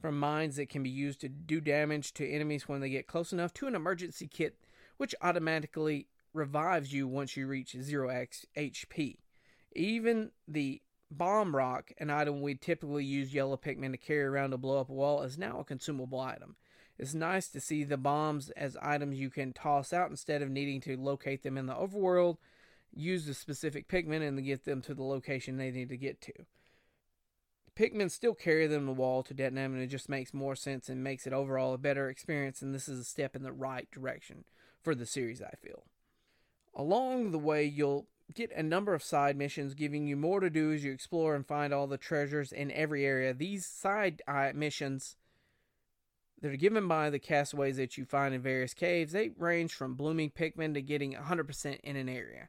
from 0.00 0.18
mines 0.18 0.56
that 0.56 0.68
can 0.68 0.82
be 0.82 0.90
used 0.90 1.20
to 1.20 1.28
do 1.28 1.60
damage 1.60 2.14
to 2.14 2.28
enemies 2.28 2.68
when 2.68 2.80
they 2.80 2.90
get 2.90 3.06
close 3.06 3.32
enough 3.32 3.52
to 3.54 3.66
an 3.66 3.74
emergency 3.74 4.26
kit 4.26 4.56
which 4.96 5.14
automatically 5.22 6.08
revives 6.32 6.92
you 6.92 7.08
once 7.08 7.36
you 7.36 7.46
reach 7.46 7.74
0x 7.74 8.44
HP. 8.56 9.16
Even 9.74 10.30
the 10.46 10.82
bomb 11.10 11.56
rock, 11.56 11.92
an 11.98 12.10
item 12.10 12.40
we 12.40 12.54
typically 12.54 13.04
use 13.04 13.34
yellow 13.34 13.56
Pikmin 13.56 13.92
to 13.92 13.96
carry 13.96 14.24
around 14.24 14.50
to 14.50 14.58
blow 14.58 14.78
up 14.78 14.90
a 14.90 14.92
wall, 14.92 15.22
is 15.22 15.38
now 15.38 15.58
a 15.58 15.64
consumable 15.64 16.20
item. 16.20 16.56
It's 16.98 17.14
nice 17.14 17.48
to 17.48 17.60
see 17.60 17.82
the 17.82 17.96
bombs 17.96 18.50
as 18.50 18.76
items 18.82 19.18
you 19.18 19.30
can 19.30 19.54
toss 19.54 19.92
out 19.92 20.10
instead 20.10 20.42
of 20.42 20.50
needing 20.50 20.82
to 20.82 20.98
locate 20.98 21.42
them 21.42 21.56
in 21.56 21.64
the 21.66 21.74
overworld 21.74 22.36
use 22.94 23.26
the 23.26 23.34
specific 23.34 23.88
Pikmin 23.88 24.26
and 24.26 24.44
get 24.44 24.64
them 24.64 24.82
to 24.82 24.94
the 24.94 25.02
location 25.02 25.56
they 25.56 25.70
need 25.70 25.88
to 25.88 25.96
get 25.96 26.20
to. 26.22 26.32
Pikmin 27.76 28.10
still 28.10 28.34
carry 28.34 28.66
them 28.66 28.86
the 28.86 28.92
wall 28.92 29.22
to 29.22 29.32
detonate 29.32 29.70
and 29.70 29.80
it 29.80 29.86
just 29.86 30.08
makes 30.08 30.34
more 30.34 30.56
sense 30.56 30.88
and 30.88 31.02
makes 31.02 31.26
it 31.26 31.32
overall 31.32 31.72
a 31.72 31.78
better 31.78 32.10
experience. 32.10 32.62
And 32.62 32.74
this 32.74 32.88
is 32.88 32.98
a 32.98 33.04
step 33.04 33.36
in 33.36 33.42
the 33.42 33.52
right 33.52 33.90
direction 33.90 34.44
for 34.82 34.94
the 34.94 35.06
series, 35.06 35.40
I 35.40 35.54
feel. 35.62 35.84
Along 36.74 37.30
the 37.30 37.38
way, 37.38 37.64
you'll 37.64 38.06
get 38.34 38.52
a 38.52 38.62
number 38.62 38.94
of 38.94 39.02
side 39.02 39.36
missions, 39.36 39.74
giving 39.74 40.06
you 40.06 40.16
more 40.16 40.40
to 40.40 40.50
do 40.50 40.72
as 40.72 40.84
you 40.84 40.92
explore 40.92 41.34
and 41.34 41.46
find 41.46 41.72
all 41.72 41.86
the 41.86 41.98
treasures 41.98 42.52
in 42.52 42.70
every 42.72 43.04
area. 43.04 43.34
These 43.34 43.66
side 43.66 44.22
uh, 44.28 44.50
missions 44.54 45.16
that 46.40 46.52
are 46.52 46.56
given 46.56 46.88
by 46.88 47.10
the 47.10 47.18
castaways 47.18 47.76
that 47.76 47.98
you 47.98 48.04
find 48.04 48.34
in 48.34 48.40
various 48.40 48.74
caves, 48.74 49.12
they 49.12 49.30
range 49.38 49.74
from 49.74 49.94
blooming 49.94 50.30
Pikmin 50.30 50.74
to 50.74 50.82
getting 50.82 51.14
100% 51.14 51.80
in 51.80 51.96
an 51.96 52.08
area. 52.08 52.48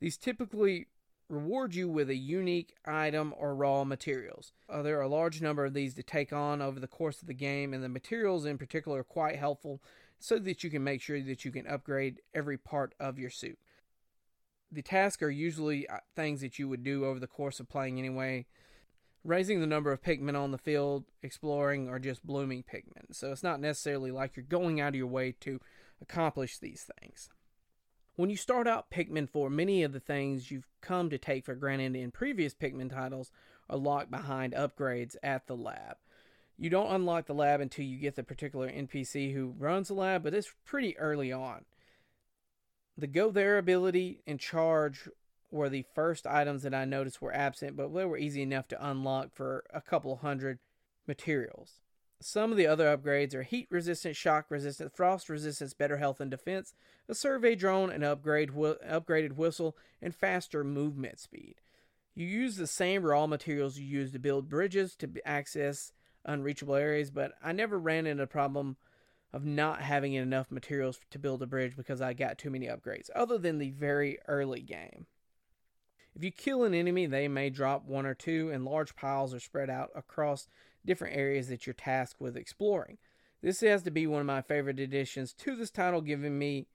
These 0.00 0.16
typically 0.16 0.88
reward 1.28 1.74
you 1.74 1.88
with 1.88 2.10
a 2.10 2.16
unique 2.16 2.74
item 2.84 3.34
or 3.36 3.54
raw 3.54 3.84
materials. 3.84 4.52
Uh, 4.68 4.82
there 4.82 4.98
are 4.98 5.02
a 5.02 5.08
large 5.08 5.40
number 5.40 5.64
of 5.64 5.74
these 5.74 5.94
to 5.94 6.02
take 6.02 6.32
on 6.32 6.60
over 6.60 6.78
the 6.78 6.86
course 6.86 7.22
of 7.22 7.28
the 7.28 7.34
game, 7.34 7.72
and 7.72 7.82
the 7.82 7.88
materials 7.88 8.44
in 8.44 8.58
particular 8.58 9.00
are 9.00 9.04
quite 9.04 9.36
helpful 9.36 9.80
so 10.18 10.38
that 10.38 10.62
you 10.62 10.70
can 10.70 10.84
make 10.84 11.02
sure 11.02 11.20
that 11.20 11.44
you 11.44 11.50
can 11.50 11.66
upgrade 11.66 12.20
every 12.34 12.58
part 12.58 12.94
of 13.00 13.18
your 13.18 13.30
suit. 13.30 13.58
The 14.70 14.82
tasks 14.82 15.22
are 15.22 15.30
usually 15.30 15.88
uh, 15.88 15.98
things 16.16 16.40
that 16.40 16.58
you 16.58 16.68
would 16.68 16.82
do 16.82 17.04
over 17.04 17.20
the 17.20 17.26
course 17.26 17.60
of 17.60 17.68
playing 17.68 17.98
anyway. 17.98 18.46
Raising 19.22 19.60
the 19.60 19.66
number 19.66 19.90
of 19.90 20.02
Pikmin 20.02 20.38
on 20.38 20.50
the 20.50 20.58
field, 20.58 21.04
exploring, 21.22 21.88
or 21.88 21.98
just 21.98 22.26
blooming 22.26 22.62
Pikmin. 22.62 23.12
So 23.12 23.32
it's 23.32 23.42
not 23.42 23.60
necessarily 23.60 24.10
like 24.10 24.36
you're 24.36 24.44
going 24.44 24.80
out 24.80 24.88
of 24.88 24.94
your 24.96 25.06
way 25.06 25.32
to 25.40 25.60
accomplish 26.00 26.58
these 26.58 26.86
things. 27.00 27.30
When 28.16 28.30
you 28.30 28.36
start 28.36 28.68
out 28.68 28.90
Pikmin 28.90 29.28
4, 29.28 29.50
many 29.50 29.82
of 29.82 29.92
the 29.92 29.98
things 29.98 30.50
you've 30.50 30.68
come 30.80 31.10
to 31.10 31.18
take 31.18 31.44
for 31.44 31.56
granted 31.56 31.96
in 31.96 32.12
previous 32.12 32.54
Pikmin 32.54 32.90
titles 32.90 33.32
are 33.68 33.76
locked 33.76 34.10
behind 34.12 34.52
upgrades 34.52 35.16
at 35.20 35.48
the 35.48 35.56
lab. 35.56 35.96
You 36.56 36.70
don't 36.70 36.94
unlock 36.94 37.26
the 37.26 37.34
lab 37.34 37.60
until 37.60 37.84
you 37.84 37.98
get 37.98 38.14
the 38.14 38.22
particular 38.22 38.70
NPC 38.70 39.34
who 39.34 39.56
runs 39.58 39.88
the 39.88 39.94
lab, 39.94 40.22
but 40.22 40.32
it's 40.32 40.52
pretty 40.64 40.96
early 40.96 41.32
on. 41.32 41.64
The 42.96 43.08
Go 43.08 43.32
There 43.32 43.58
ability 43.58 44.20
and 44.28 44.38
Charge 44.38 45.08
were 45.50 45.68
the 45.68 45.84
first 45.96 46.24
items 46.24 46.62
that 46.62 46.74
I 46.74 46.84
noticed 46.84 47.20
were 47.20 47.34
absent, 47.34 47.76
but 47.76 47.92
they 47.92 48.04
were 48.04 48.16
easy 48.16 48.42
enough 48.42 48.68
to 48.68 48.88
unlock 48.88 49.34
for 49.34 49.64
a 49.74 49.80
couple 49.80 50.14
hundred 50.16 50.60
materials. 51.08 51.80
Some 52.26 52.50
of 52.50 52.56
the 52.56 52.66
other 52.66 52.86
upgrades 52.86 53.34
are 53.34 53.42
heat 53.42 53.68
resistant, 53.70 54.16
shock 54.16 54.46
resistant, 54.48 54.96
frost 54.96 55.28
resistance, 55.28 55.74
better 55.74 55.98
health 55.98 56.22
and 56.22 56.30
defense, 56.30 56.72
a 57.06 57.14
survey 57.14 57.54
drone, 57.54 57.90
an 57.90 58.02
upgrade 58.02 58.52
wh- 58.52 58.80
upgraded 58.82 59.32
whistle, 59.32 59.76
and 60.00 60.14
faster 60.14 60.64
movement 60.64 61.20
speed. 61.20 61.56
You 62.14 62.26
use 62.26 62.56
the 62.56 62.66
same 62.66 63.02
raw 63.02 63.26
materials 63.26 63.78
you 63.78 63.84
use 63.84 64.10
to 64.12 64.18
build 64.18 64.48
bridges 64.48 64.96
to 64.96 65.10
access 65.26 65.92
unreachable 66.24 66.76
areas, 66.76 67.10
but 67.10 67.32
I 67.42 67.52
never 67.52 67.78
ran 67.78 68.06
into 68.06 68.22
a 68.22 68.26
problem 68.26 68.78
of 69.30 69.44
not 69.44 69.82
having 69.82 70.14
enough 70.14 70.50
materials 70.50 70.98
to 71.10 71.18
build 71.18 71.42
a 71.42 71.46
bridge 71.46 71.76
because 71.76 72.00
I 72.00 72.14
got 72.14 72.38
too 72.38 72.48
many 72.48 72.68
upgrades, 72.68 73.10
other 73.14 73.36
than 73.36 73.58
the 73.58 73.72
very 73.72 74.18
early 74.28 74.62
game. 74.62 75.04
If 76.14 76.24
you 76.24 76.30
kill 76.30 76.64
an 76.64 76.72
enemy, 76.72 77.04
they 77.04 77.28
may 77.28 77.50
drop 77.50 77.84
one 77.84 78.06
or 78.06 78.14
two, 78.14 78.50
and 78.50 78.64
large 78.64 78.96
piles 78.96 79.34
are 79.34 79.40
spread 79.40 79.68
out 79.68 79.90
across 79.94 80.48
different 80.84 81.16
areas 81.16 81.48
that 81.48 81.66
you're 81.66 81.74
tasked 81.74 82.20
with 82.20 82.36
exploring. 82.36 82.98
This 83.42 83.60
has 83.60 83.82
to 83.82 83.90
be 83.90 84.06
one 84.06 84.20
of 84.20 84.26
my 84.26 84.42
favorite 84.42 84.80
additions 84.80 85.32
to 85.34 85.54
this 85.56 85.70
title, 85.70 86.00
giving 86.00 86.38
me 86.38 86.66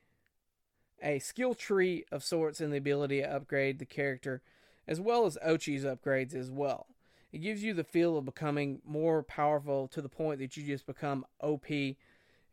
a 1.01 1.19
skill 1.19 1.53
tree 1.53 2.05
of 2.11 2.23
sorts 2.23 2.59
and 2.61 2.71
the 2.71 2.77
ability 2.77 3.21
to 3.21 3.35
upgrade 3.35 3.79
the 3.79 3.85
character, 3.85 4.41
as 4.87 4.99
well 4.99 5.25
as 5.25 5.37
Oatchi's 5.45 5.83
upgrades 5.83 6.35
as 6.35 6.51
well. 6.51 6.87
It 7.31 7.39
gives 7.39 7.63
you 7.63 7.73
the 7.73 7.83
feel 7.83 8.17
of 8.17 8.25
becoming 8.25 8.81
more 8.85 9.23
powerful 9.23 9.87
to 9.89 10.01
the 10.01 10.09
point 10.09 10.39
that 10.39 10.57
you 10.57 10.63
just 10.63 10.85
become 10.85 11.25
OP 11.41 11.67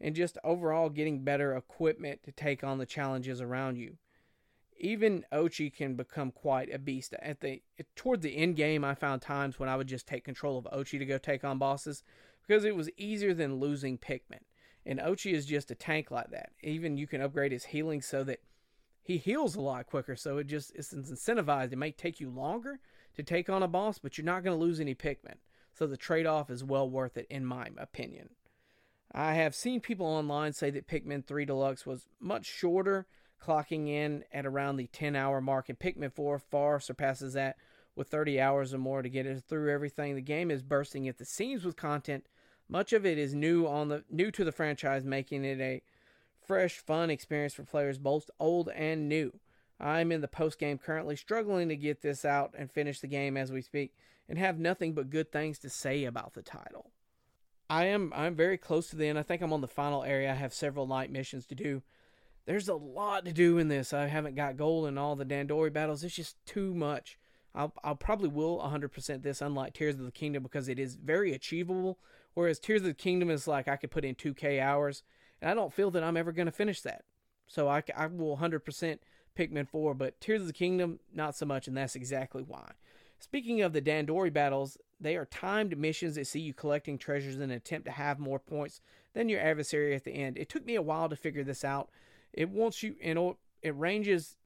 and 0.01 0.15
just 0.15 0.39
overall 0.45 0.91
getting 0.91 1.25
better 1.25 1.57
equipment 1.57 2.23
to 2.25 2.33
take 2.33 2.63
on 2.63 2.79
the 2.79 2.87
challenges 2.87 3.41
around 3.41 3.77
you. 3.77 3.97
Even 4.79 5.25
Oatchi 5.33 5.75
can 5.75 5.95
become 5.95 6.31
quite 6.31 6.73
a 6.73 6.79
beast. 6.79 7.15
At 7.21 7.41
the 7.41 7.63
toward 7.95 8.23
the 8.23 8.37
end 8.37 8.57
game, 8.57 8.85
I 8.85 8.95
found 8.95 9.23
times 9.23 9.59
when 9.59 9.69
I 9.69 9.77
would 9.77 9.87
just 9.87 10.07
take 10.07 10.25
control 10.25 10.59
of 10.59 10.67
Oatchi 10.73 10.99
to 10.99 11.07
go 11.07 11.19
take 11.19 11.45
on 11.45 11.59
bosses 11.59 12.03
because 12.47 12.65
it 12.65 12.77
was 12.77 12.91
easier 12.97 13.35
than 13.35 13.61
losing 13.61 13.99
Pikmin. 13.99 14.41
And 14.85 15.01
Oatchi 15.01 15.33
is 15.33 15.47
just 15.47 15.71
a 15.71 15.75
tank 15.75 16.11
like 16.11 16.31
that. 16.31 16.51
Even 16.63 16.97
you 16.97 17.07
can 17.07 17.21
upgrade 17.21 17.53
his 17.53 17.65
healing 17.65 18.01
so 18.03 18.23
that 18.25 18.41
he 19.03 19.19
heals 19.19 19.57
a 19.57 19.61
lot 19.61 19.87
quicker. 19.87 20.17
So 20.17 20.39
it 20.39 20.47
just 20.47 20.73
it's 20.75 20.93
incentivized. 20.93 21.73
It 21.73 21.79
may 21.79 21.91
take 21.91 22.21
you 22.21 22.31
longer 22.31 22.81
to 23.15 23.23
take 23.23 23.49
on 23.49 23.63
a 23.63 23.69
boss, 23.69 23.99
but 23.99 24.17
you're 24.17 24.25
not 24.25 24.45
going 24.45 24.57
to 24.57 24.65
lose 24.65 24.81
any 24.81 24.95
Pikmin. 24.95 25.37
So 25.73 25.87
the 25.87 25.97
trade 25.97 26.27
off 26.27 26.51
is 26.51 26.65
well 26.65 26.89
worth 26.89 27.17
it, 27.17 27.27
in 27.29 27.45
my 27.45 27.69
opinion. 27.77 28.31
I 29.13 29.35
have 29.35 29.55
seen 29.55 29.81
people 29.81 30.07
online 30.07 30.53
say 30.53 30.71
that 30.71 30.89
Pikmin 30.89 31.25
3 31.25 31.45
Deluxe 31.45 31.87
was 31.87 32.07
much 32.21 32.47
shorter, 32.47 33.07
clocking 33.41 33.89
in 33.89 34.25
at 34.33 34.47
around 34.47 34.77
the 34.77 34.87
10 34.89 35.17
hour 35.17 35.41
mark, 35.41 35.69
and 35.69 35.79
Pikmin 35.79 36.13
4 36.13 36.39
far 36.39 36.81
surpasses 36.81 37.35
that 37.35 37.57
with 37.95 38.09
30 38.09 38.41
hours 38.41 38.75
or 38.75 38.79
more 38.79 39.03
to 39.03 39.09
get 39.09 39.27
it 39.27 39.43
through 39.49 39.73
everything. 39.73 40.15
The 40.15 40.21
game 40.21 40.51
is 40.51 40.63
bursting 40.63 41.09
at 41.09 41.19
the 41.19 41.25
seams 41.25 41.65
with 41.65 41.77
content. 41.77 42.27
Much 42.69 42.93
of 42.93 43.07
it 43.07 43.19
is 43.19 43.35
new 43.35 43.67
on 43.67 43.89
the 43.89 44.05
new 44.11 44.31
to 44.31 44.45
the 44.45 44.53
franchise, 44.53 45.05
making 45.05 45.45
it 45.45 45.61
a 45.61 45.83
fresh, 46.45 46.79
fun 46.79 47.11
experience 47.11 47.55
for 47.55 47.65
players 47.65 47.99
both 47.99 48.31
old 48.39 48.69
and 48.75 49.09
new. 49.09 49.33
I'm 49.79 50.11
in 50.11 50.21
the 50.21 50.29
post 50.29 50.59
game 50.59 50.79
currently 50.79 51.17
struggling 51.17 51.69
to 51.69 51.77
get 51.77 52.03
this 52.03 52.25
out 52.25 52.55
and 52.57 52.71
finish 52.71 53.01
the 53.01 53.07
game 53.07 53.37
as 53.37 53.53
we 53.53 53.61
speak 53.61 53.95
and 54.29 54.39
have 54.39 54.59
nothing 54.59 54.95
but 54.95 55.11
good 55.11 55.31
things 55.31 55.59
to 55.61 55.71
say 55.71 56.05
about 56.05 56.35
the 56.35 56.43
title. 56.43 56.91
I 57.69 57.87
am 57.87 58.13
I'm 58.15 58.35
very 58.35 58.59
close 58.59 58.89
to 58.91 58.97
the 58.97 59.07
end. 59.07 59.19
I 59.19 59.23
think 59.23 59.43
I'm 59.43 59.53
on 59.53 59.61
the 59.61 59.69
final 59.69 60.05
area. 60.05 60.31
I 60.31 60.35
have 60.35 60.55
several 60.55 60.87
night 60.87 61.11
missions 61.11 61.47
to 61.47 61.55
do. 61.55 61.83
There's 62.47 62.69
a 62.69 62.75
lot 62.75 63.25
to 63.25 63.33
do 63.33 63.59
in 63.59 63.69
this. 63.69 63.93
I 63.93 64.07
haven't 64.07 64.37
got 64.37 64.57
gold 64.57 64.87
in 64.87 64.97
all 64.97 65.17
the 65.17 65.25
Dandori 65.25 65.73
battles. 65.73 66.05
It's 66.05 66.15
just 66.15 66.37
too 66.47 66.75
much. 66.75 67.19
I'll, 67.55 67.73
I'll 67.83 67.97
probably 67.97 68.29
will 68.29 68.59
100% 68.59 69.23
this, 69.23 69.41
unlike 69.41 69.73
Tears 69.75 69.97
of 69.97 70.05
the 70.05 70.11
Kingdom, 70.13 70.43
because 70.43 70.69
it 70.69 70.79
is 70.79 70.95
very 70.95 71.33
achievable. 71.33 71.99
Whereas 72.35 72.59
Tears 72.59 72.83
of 72.83 72.89
the 72.89 72.95
Kingdom 72.95 73.31
is 73.31 73.49
like 73.49 73.67
I 73.67 73.77
could 73.77 73.91
put 73.91 74.05
in 74.05 74.15
2K 74.15 74.61
hours, 74.61 75.03
and 75.41 75.51
I 75.51 75.55
don't 75.55 75.73
feel 75.73 75.91
that 75.91 76.05
I'm 76.05 76.17
ever 76.17 76.33
going 76.33 76.47
to 76.47 76.53
finish 76.53 76.83
that. 76.83 77.05
So 77.49 77.69
I, 77.69 77.83
I 77.97 78.07
will 78.07 78.37
100% 78.37 78.99
Pikmin 79.37 79.69
4, 79.69 79.95
but 79.95 80.21
Tears 80.21 80.43
of 80.43 80.47
the 80.47 80.53
Kingdom, 80.53 81.01
not 81.13 81.35
so 81.35 81.47
much, 81.47 81.67
and 81.67 81.77
that's 81.77 81.97
exactly 81.97 82.43
why. 82.43 82.73
Speaking 83.19 83.63
of 83.63 83.73
the 83.73 83.83
Dandori 83.83 84.33
battles, 84.33 84.77
they 85.01 85.17
are 85.17 85.25
timed 85.25 85.79
missions 85.79 86.17
that 86.17 86.27
see 86.27 86.41
you 86.41 86.53
collecting 86.53 86.99
treasures 86.99 87.37
in 87.37 87.43
an 87.43 87.51
attempt 87.51 87.87
to 87.87 87.93
have 87.93 88.19
more 88.19 88.39
points 88.39 88.81
than 89.15 89.29
your 89.29 89.41
adversary 89.41 89.95
at 89.95 90.05
the 90.05 90.13
end. 90.13 90.37
It 90.37 90.49
took 90.49 90.67
me 90.67 90.75
a 90.75 90.83
while 90.83 91.09
to 91.09 91.17
figure 91.17 91.45
this 91.45 91.65
out. 91.65 91.89
It 92.37 92.51
wants 92.51 92.83
you, 92.83 92.95
know, 93.03 93.39
it 93.63 93.77
ranges 93.77 94.37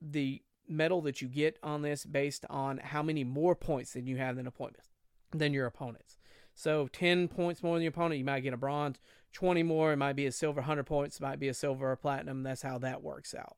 the 0.00 0.42
medal 0.68 1.02
that 1.02 1.20
you 1.20 1.28
get 1.28 1.58
on 1.62 1.82
this 1.82 2.06
based 2.06 2.46
on 2.48 2.78
how 2.78 3.02
many 3.02 3.24
more 3.24 3.54
points 3.54 3.92
than 3.92 4.06
you 4.06 4.16
have 4.16 4.36
than 4.36 4.46
opponents 4.46 4.88
than 5.32 5.52
your 5.52 5.66
opponents. 5.66 6.18
So 6.54 6.88
10 6.88 7.28
points 7.28 7.62
more 7.62 7.76
than 7.76 7.82
your 7.82 7.90
opponent, 7.90 8.18
you 8.18 8.24
might 8.24 8.40
get 8.40 8.54
a 8.54 8.58
bronze. 8.58 8.98
20 9.32 9.62
more, 9.62 9.92
it 9.92 9.96
might 9.96 10.14
be 10.14 10.26
a 10.26 10.32
silver. 10.32 10.60
100 10.60 10.84
points, 10.84 11.20
might 11.20 11.38
be 11.38 11.48
a 11.48 11.54
silver 11.54 11.90
or 11.90 11.96
platinum. 11.96 12.42
That's 12.42 12.62
how 12.62 12.78
that 12.78 13.02
works 13.02 13.34
out. 13.34 13.56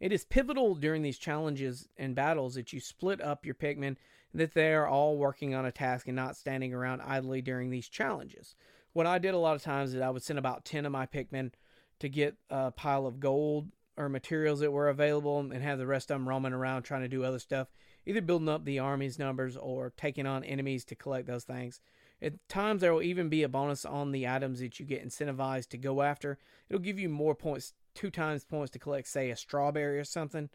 It 0.00 0.12
is 0.12 0.24
pivotal 0.24 0.74
during 0.74 1.02
these 1.02 1.18
challenges 1.18 1.88
and 1.96 2.14
battles 2.14 2.54
that 2.54 2.72
you 2.72 2.80
split 2.80 3.20
up 3.20 3.44
your 3.44 3.54
Pikmin, 3.54 3.96
that 4.32 4.54
they 4.54 4.72
are 4.72 4.88
all 4.88 5.18
working 5.18 5.54
on 5.54 5.66
a 5.66 5.72
task 5.72 6.08
and 6.08 6.16
not 6.16 6.36
standing 6.36 6.72
around 6.72 7.02
idly 7.02 7.42
during 7.42 7.70
these 7.70 7.88
challenges. 7.88 8.56
What 8.92 9.06
I 9.06 9.18
did 9.18 9.34
a 9.34 9.38
lot 9.38 9.54
of 9.54 9.62
times 9.62 9.94
is 9.94 10.00
I 10.00 10.10
would 10.10 10.22
send 10.22 10.38
about 10.38 10.64
10 10.64 10.86
of 10.86 10.92
my 10.92 11.06
Pikmin 11.06 11.52
to 12.00 12.08
get 12.08 12.36
a 12.50 12.70
pile 12.70 13.06
of 13.06 13.20
gold 13.20 13.68
or 13.96 14.08
materials 14.08 14.60
that 14.60 14.72
were 14.72 14.88
available 14.88 15.38
and 15.38 15.62
have 15.62 15.78
the 15.78 15.86
rest 15.86 16.10
of 16.10 16.16
them 16.16 16.28
roaming 16.28 16.52
around 16.52 16.82
trying 16.82 17.02
to 17.02 17.08
do 17.08 17.24
other 17.24 17.38
stuff, 17.38 17.68
either 18.06 18.22
building 18.22 18.48
up 18.48 18.64
the 18.64 18.78
army's 18.78 19.18
numbers 19.18 19.56
or 19.56 19.92
taking 19.96 20.26
on 20.26 20.42
enemies 20.44 20.84
to 20.86 20.94
collect 20.94 21.26
those 21.26 21.44
things. 21.44 21.80
At 22.22 22.34
times, 22.48 22.82
there 22.82 22.92
will 22.92 23.02
even 23.02 23.28
be 23.28 23.42
a 23.42 23.48
bonus 23.48 23.84
on 23.84 24.12
the 24.12 24.28
items 24.28 24.60
that 24.60 24.78
you 24.78 24.84
get 24.84 25.06
incentivized 25.06 25.68
to 25.68 25.78
go 25.78 26.02
after. 26.02 26.38
It'll 26.68 26.80
give 26.80 26.98
you 26.98 27.08
more 27.08 27.34
points 27.34 27.72
two 27.94 28.10
times 28.10 28.44
points 28.44 28.70
to 28.72 28.78
collect, 28.78 29.08
say, 29.08 29.30
a 29.30 29.36
strawberry 29.36 29.98
or 29.98 30.04
something. 30.04 30.50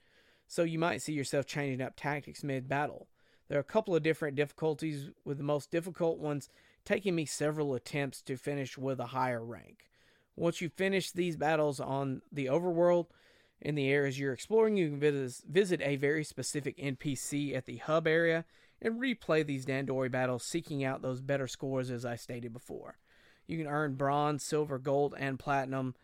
So 0.48 0.64
you 0.64 0.78
might 0.78 1.02
see 1.02 1.14
yourself 1.14 1.48
changing 1.48 1.82
up 1.82 1.94
tactics 1.96 2.44
mid 2.44 2.70
battle. 2.70 3.08
There 3.48 3.58
are 3.58 3.62
a 3.62 3.64
couple 3.64 3.96
of 3.96 4.04
different 4.04 4.36
difficulties, 4.36 5.10
with 5.24 5.38
the 5.38 5.44
most 5.44 5.72
difficult 5.72 6.20
ones 6.20 6.50
taking 6.84 7.16
me 7.16 7.26
several 7.26 7.74
attempts 7.74 8.22
to 8.24 8.38
finish 8.38 8.78
with 8.78 9.00
a 9.00 9.08
higher 9.08 9.44
rank. 9.44 9.86
Once 10.36 10.62
you 10.62 10.70
finish 10.70 11.12
these 11.12 11.38
battles 11.38 11.80
on 11.80 12.22
the 12.32 12.46
overworld, 12.46 13.08
in 13.62 13.76
the 13.76 13.90
areas 13.90 14.20
you're 14.20 14.34
exploring, 14.34 14.76
you 14.76 14.90
can 14.90 15.00
visit 15.50 15.82
a 15.82 15.96
very 15.96 16.24
specific 16.24 16.78
NPC 16.78 17.56
at 17.56 17.66
the 17.66 17.78
hub 17.78 18.06
area 18.06 18.44
and 18.82 19.00
replay 19.00 19.46
these 19.46 19.66
Dandori 19.66 20.12
battles, 20.12 20.44
seeking 20.44 20.84
out 20.84 21.02
those 21.02 21.22
better 21.22 21.48
scores 21.48 21.90
as 21.90 22.06
I 22.06 22.18
stated 22.18 22.52
before. 22.52 22.98
You 23.48 23.58
can 23.58 23.68
earn 23.68 23.96
bronze, 23.96 24.44
silver, 24.44 24.78
gold, 24.78 25.16
and 25.18 25.40
platinum 25.40 25.96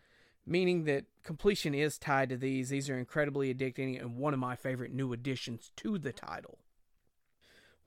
meaning 0.46 0.84
that 0.84 1.04
completion 1.22 1.74
is 1.74 1.98
tied 1.98 2.28
to 2.30 2.36
these. 2.36 2.68
These 2.68 2.90
are 2.90 2.98
incredibly 2.98 3.54
addicting 3.54 4.00
and 4.00 4.16
one 4.16 4.34
of 4.34 4.40
my 4.40 4.56
favorite 4.56 4.92
new 4.92 5.12
additions 5.12 5.70
to 5.76 5.98
the 5.98 6.12
title. 6.12 6.58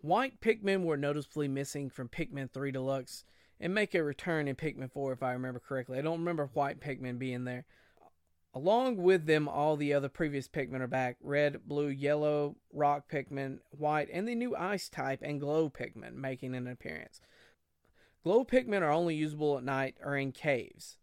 White 0.01 0.39
Pikmin 0.39 0.83
were 0.83 0.97
noticeably 0.97 1.47
missing 1.47 1.89
from 1.89 2.09
Pikmin 2.09 2.51
3 2.51 2.71
Deluxe 2.71 3.23
and 3.59 3.73
make 3.73 3.95
a 3.95 4.03
return 4.03 4.47
in 4.47 4.55
Pikmin 4.55 4.91
4 4.91 5.13
if 5.13 5.23
I 5.23 5.33
remember 5.33 5.59
correctly. 5.59 5.97
I 5.97 6.01
don't 6.01 6.19
remember 6.19 6.49
White 6.53 6.79
Pikmin 6.79 7.19
being 7.19 7.45
there. 7.45 7.65
Along 8.53 8.97
with 8.97 9.25
them, 9.25 9.49
all 9.49 9.75
the 9.75 9.93
other 9.93 10.07
previous 10.07 10.47
Pikmin 10.47 10.79
are 10.79 10.87
back 10.87 11.17
red, 11.21 11.67
blue, 11.67 11.87
yellow, 11.87 12.55
rock 12.71 13.09
Pikmin, 13.11 13.59
white, 13.71 14.07
and 14.11 14.27
the 14.27 14.35
new 14.35 14.55
ice 14.55 14.87
type 14.87 15.19
and 15.21 15.41
glow 15.41 15.69
Pikmin 15.69 16.13
making 16.13 16.55
an 16.55 16.67
appearance. 16.67 17.19
Glow 18.23 18.45
Pikmin 18.45 18.81
are 18.81 18.91
only 18.91 19.15
usable 19.15 19.57
at 19.57 19.63
night 19.63 19.95
or 20.01 20.15
in 20.15 20.31
caves 20.31 20.97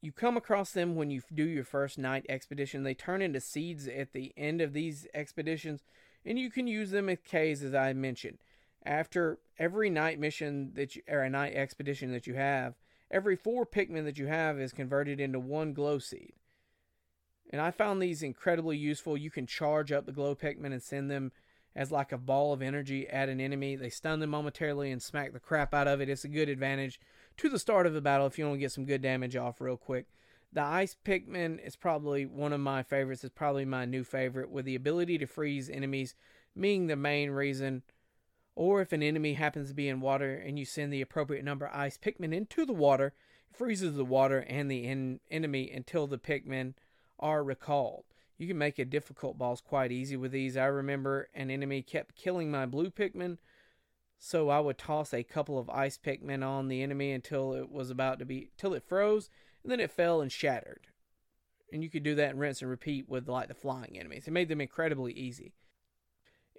you 0.00 0.12
come 0.12 0.36
across 0.36 0.72
them 0.72 0.94
when 0.94 1.10
you 1.10 1.22
do 1.32 1.44
your 1.44 1.64
first 1.64 1.98
night 1.98 2.24
expedition. 2.28 2.82
They 2.82 2.94
turn 2.94 3.22
into 3.22 3.40
seeds 3.40 3.88
at 3.88 4.12
the 4.12 4.32
end 4.36 4.60
of 4.60 4.72
these 4.72 5.06
expeditions, 5.12 5.82
and 6.24 6.38
you 6.38 6.50
can 6.50 6.66
use 6.66 6.90
them 6.90 7.08
as 7.08 7.18
caves, 7.24 7.62
as 7.62 7.74
I 7.74 7.92
mentioned. 7.92 8.38
After 8.84 9.38
every 9.58 9.90
night 9.90 10.18
mission 10.18 10.72
that 10.74 10.96
you, 10.96 11.02
or 11.08 11.20
a 11.20 11.30
night 11.30 11.54
expedition 11.54 12.12
that 12.12 12.26
you 12.26 12.34
have, 12.34 12.74
every 13.10 13.36
four 13.36 13.66
Pikmin 13.66 14.04
that 14.04 14.18
you 14.18 14.26
have 14.26 14.58
is 14.58 14.72
converted 14.72 15.20
into 15.20 15.38
one 15.38 15.72
glow 15.72 15.98
seed. 15.98 16.34
And 17.50 17.60
I 17.60 17.70
found 17.70 18.00
these 18.00 18.22
incredibly 18.22 18.76
useful. 18.76 19.16
You 19.16 19.30
can 19.30 19.46
charge 19.46 19.90
up 19.90 20.06
the 20.06 20.12
glow 20.12 20.34
Pikmin 20.34 20.72
and 20.72 20.82
send 20.82 21.10
them 21.10 21.32
as 21.74 21.90
like 21.92 22.12
a 22.12 22.18
ball 22.18 22.52
of 22.52 22.62
energy 22.62 23.08
at 23.08 23.28
an 23.28 23.40
enemy. 23.40 23.76
They 23.76 23.90
stun 23.90 24.20
them 24.20 24.30
momentarily 24.30 24.90
and 24.90 25.02
smack 25.02 25.32
the 25.32 25.40
crap 25.40 25.72
out 25.72 25.88
of 25.88 26.00
it. 26.00 26.08
It's 26.08 26.24
a 26.24 26.28
good 26.28 26.48
advantage 26.48 27.00
to 27.38 27.48
the 27.48 27.58
start 27.58 27.86
of 27.86 27.94
the 27.94 28.00
battle 28.00 28.26
if 28.26 28.38
you 28.38 28.44
want 28.44 28.56
to 28.56 28.60
get 28.60 28.72
some 28.72 28.84
good 28.84 29.00
damage 29.00 29.36
off 29.36 29.60
real 29.60 29.76
quick. 29.76 30.06
The 30.52 30.62
Ice 30.62 30.96
Pikmin 31.04 31.64
is 31.64 31.76
probably 31.76 32.26
one 32.26 32.52
of 32.52 32.60
my 32.60 32.82
favorites. 32.82 33.22
It's 33.22 33.34
probably 33.34 33.64
my 33.64 33.84
new 33.84 34.02
favorite, 34.02 34.50
with 34.50 34.64
the 34.64 34.74
ability 34.74 35.18
to 35.18 35.26
freeze 35.26 35.68
enemies 35.68 36.14
being 36.58 36.86
the 36.86 36.96
main 36.96 37.30
reason. 37.30 37.82
Or 38.58 38.80
if 38.80 38.92
an 38.92 39.04
enemy 39.04 39.34
happens 39.34 39.68
to 39.68 39.74
be 39.74 39.88
in 39.88 40.00
water 40.00 40.34
and 40.34 40.58
you 40.58 40.64
send 40.64 40.92
the 40.92 41.00
appropriate 41.00 41.44
number 41.44 41.66
of 41.66 41.78
Ice 41.78 41.96
Pikmin 41.96 42.34
into 42.34 42.66
the 42.66 42.72
water, 42.72 43.14
it 43.48 43.56
freezes 43.56 43.94
the 43.94 44.04
water 44.04 44.44
and 44.48 44.68
the 44.68 44.84
en- 44.84 45.20
enemy 45.30 45.70
until 45.70 46.08
the 46.08 46.18
Pikmin 46.18 46.74
are 47.20 47.44
recalled. 47.44 48.02
You 48.36 48.48
can 48.48 48.58
make 48.58 48.80
a 48.80 48.84
difficult 48.84 49.38
boss 49.38 49.60
quite 49.60 49.92
easy 49.92 50.16
with 50.16 50.32
these. 50.32 50.56
I 50.56 50.64
remember 50.64 51.28
an 51.34 51.52
enemy 51.52 51.82
kept 51.82 52.16
killing 52.16 52.50
my 52.50 52.66
blue 52.66 52.90
Pikmin 52.90 53.38
so 54.18 54.48
I 54.48 54.58
would 54.58 54.76
toss 54.76 55.14
a 55.14 55.22
couple 55.22 55.56
of 55.56 55.70
ice 55.70 55.96
Pikmin 55.96 56.44
on 56.44 56.66
the 56.66 56.82
enemy 56.82 57.12
until 57.12 57.54
it 57.54 57.70
was 57.70 57.90
about 57.90 58.18
to 58.18 58.24
be 58.24 58.50
till 58.56 58.74
it 58.74 58.82
froze, 58.82 59.30
and 59.62 59.70
then 59.70 59.78
it 59.78 59.92
fell 59.92 60.20
and 60.20 60.32
shattered. 60.32 60.88
And 61.72 61.84
you 61.84 61.90
could 61.90 62.02
do 62.02 62.16
that 62.16 62.30
and 62.30 62.40
rinse 62.40 62.60
and 62.60 62.68
repeat 62.68 63.08
with 63.08 63.28
like 63.28 63.46
the 63.46 63.54
flying 63.54 63.96
enemies. 63.96 64.26
It 64.26 64.32
made 64.32 64.48
them 64.48 64.60
incredibly 64.60 65.12
easy. 65.12 65.54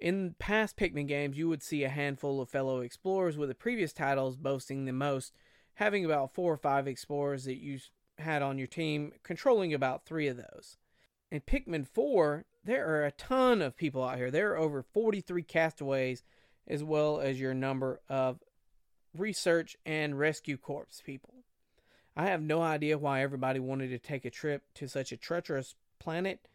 In 0.00 0.34
past 0.38 0.78
Pikmin 0.78 1.06
games, 1.06 1.36
you 1.36 1.48
would 1.48 1.62
see 1.62 1.84
a 1.84 1.90
handful 1.90 2.40
of 2.40 2.48
fellow 2.48 2.80
explorers 2.80 3.36
with 3.36 3.50
the 3.50 3.54
previous 3.54 3.92
titles 3.92 4.36
boasting 4.36 4.86
the 4.86 4.92
most, 4.92 5.34
having 5.74 6.04
about 6.04 6.32
four 6.32 6.54
or 6.54 6.56
five 6.56 6.88
explorers 6.88 7.44
that 7.44 7.58
you 7.58 7.78
had 8.18 8.40
on 8.40 8.56
your 8.56 8.66
team, 8.66 9.12
controlling 9.22 9.74
about 9.74 10.06
three 10.06 10.26
of 10.26 10.38
those. 10.38 10.78
In 11.30 11.40
Pikmin 11.42 11.86
4, 11.86 12.46
there 12.64 12.88
are 12.88 13.04
a 13.04 13.12
ton 13.12 13.60
of 13.60 13.76
people 13.76 14.02
out 14.02 14.16
here. 14.16 14.30
There 14.30 14.52
are 14.52 14.58
over 14.58 14.82
43 14.82 15.42
castaways 15.42 16.22
as 16.66 16.82
well 16.82 17.20
as 17.20 17.38
your 17.38 17.52
number 17.52 18.00
of 18.08 18.40
research 19.14 19.76
and 19.84 20.18
rescue 20.18 20.56
corps 20.56 21.02
people. 21.04 21.34
I 22.16 22.26
have 22.26 22.42
no 22.42 22.62
idea 22.62 22.98
why 22.98 23.22
everybody 23.22 23.60
wanted 23.60 23.88
to 23.88 23.98
take 23.98 24.24
a 24.24 24.30
trip 24.30 24.62
to 24.74 24.88
such 24.88 25.12
a 25.12 25.16
treacherous 25.16 25.74
planet, 25.98 26.48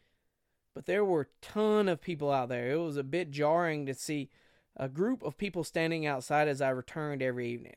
but 0.76 0.84
there 0.84 1.06
were 1.06 1.22
a 1.22 1.26
ton 1.40 1.88
of 1.88 2.02
people 2.02 2.30
out 2.30 2.50
there. 2.50 2.70
It 2.70 2.76
was 2.76 2.98
a 2.98 3.02
bit 3.02 3.30
jarring 3.30 3.86
to 3.86 3.94
see 3.94 4.28
a 4.76 4.90
group 4.90 5.22
of 5.22 5.38
people 5.38 5.64
standing 5.64 6.04
outside 6.04 6.48
as 6.48 6.60
I 6.60 6.68
returned 6.68 7.22
every 7.22 7.48
evening. 7.48 7.76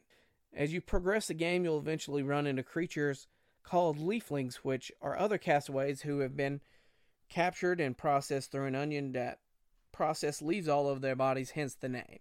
As 0.53 0.74
you 0.74 0.82
progress 0.82 1.27
the 1.27 1.34
game, 1.34 1.63
you'll 1.63 1.79
eventually 1.79 2.24
run 2.24 2.46
into 2.46 2.62
creatures 2.62 3.27
called 3.63 4.00
leaflings, 4.00 4.56
which 4.56 4.91
are 5.01 5.18
other 5.18 5.38
castaways 5.38 6.01
who 6.01 6.20
have 6.20 6.36
been 6.36 6.60
captured 7.29 7.79
and 7.79 7.98
processed 7.98 8.51
through 8.51 8.65
an 8.65 8.75
onion 8.75 9.13
that 9.13 9.39
process 9.94 10.41
leaves 10.41 10.68
all 10.68 10.86
over 10.86 11.00
their 11.00 11.15
bodies, 11.15 11.51
hence 11.51 11.75
the 11.75 11.88
name. 11.88 12.20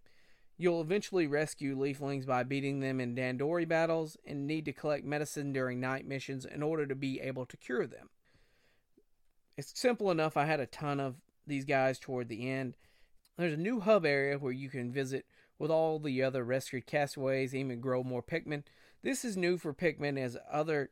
You'll 0.56 0.80
eventually 0.80 1.26
rescue 1.26 1.76
leaflings 1.76 2.24
by 2.24 2.44
beating 2.44 2.78
them 2.78 3.00
in 3.00 3.16
Dandori 3.16 3.66
battles 3.66 4.16
and 4.24 4.46
need 4.46 4.64
to 4.66 4.72
collect 4.72 5.04
medicine 5.04 5.52
during 5.52 5.80
night 5.80 6.06
missions 6.06 6.44
in 6.44 6.62
order 6.62 6.86
to 6.86 6.94
be 6.94 7.20
able 7.20 7.46
to 7.46 7.56
cure 7.56 7.88
them. 7.88 8.10
It's 9.58 9.72
simple 9.74 10.12
enough. 10.12 10.36
I 10.36 10.44
had 10.44 10.60
a 10.60 10.66
ton 10.66 11.00
of 11.00 11.16
these 11.44 11.64
guys 11.64 11.98
toward 11.98 12.28
the 12.28 12.48
end. 12.48 12.76
There's 13.36 13.54
a 13.54 13.56
new 13.56 13.80
hub 13.80 14.06
area 14.06 14.38
where 14.38 14.52
you 14.52 14.70
can 14.70 14.92
visit 14.92 15.26
with 15.58 15.68
all 15.68 15.98
the 15.98 16.22
other 16.22 16.44
rescued 16.44 16.86
castaways, 16.86 17.56
even 17.56 17.80
grow 17.80 18.04
more 18.04 18.22
Pikmin. 18.22 18.62
This 19.02 19.24
is 19.24 19.36
new 19.36 19.58
for 19.58 19.74
Pikmin 19.74 20.16
as 20.16 20.36
other 20.48 20.90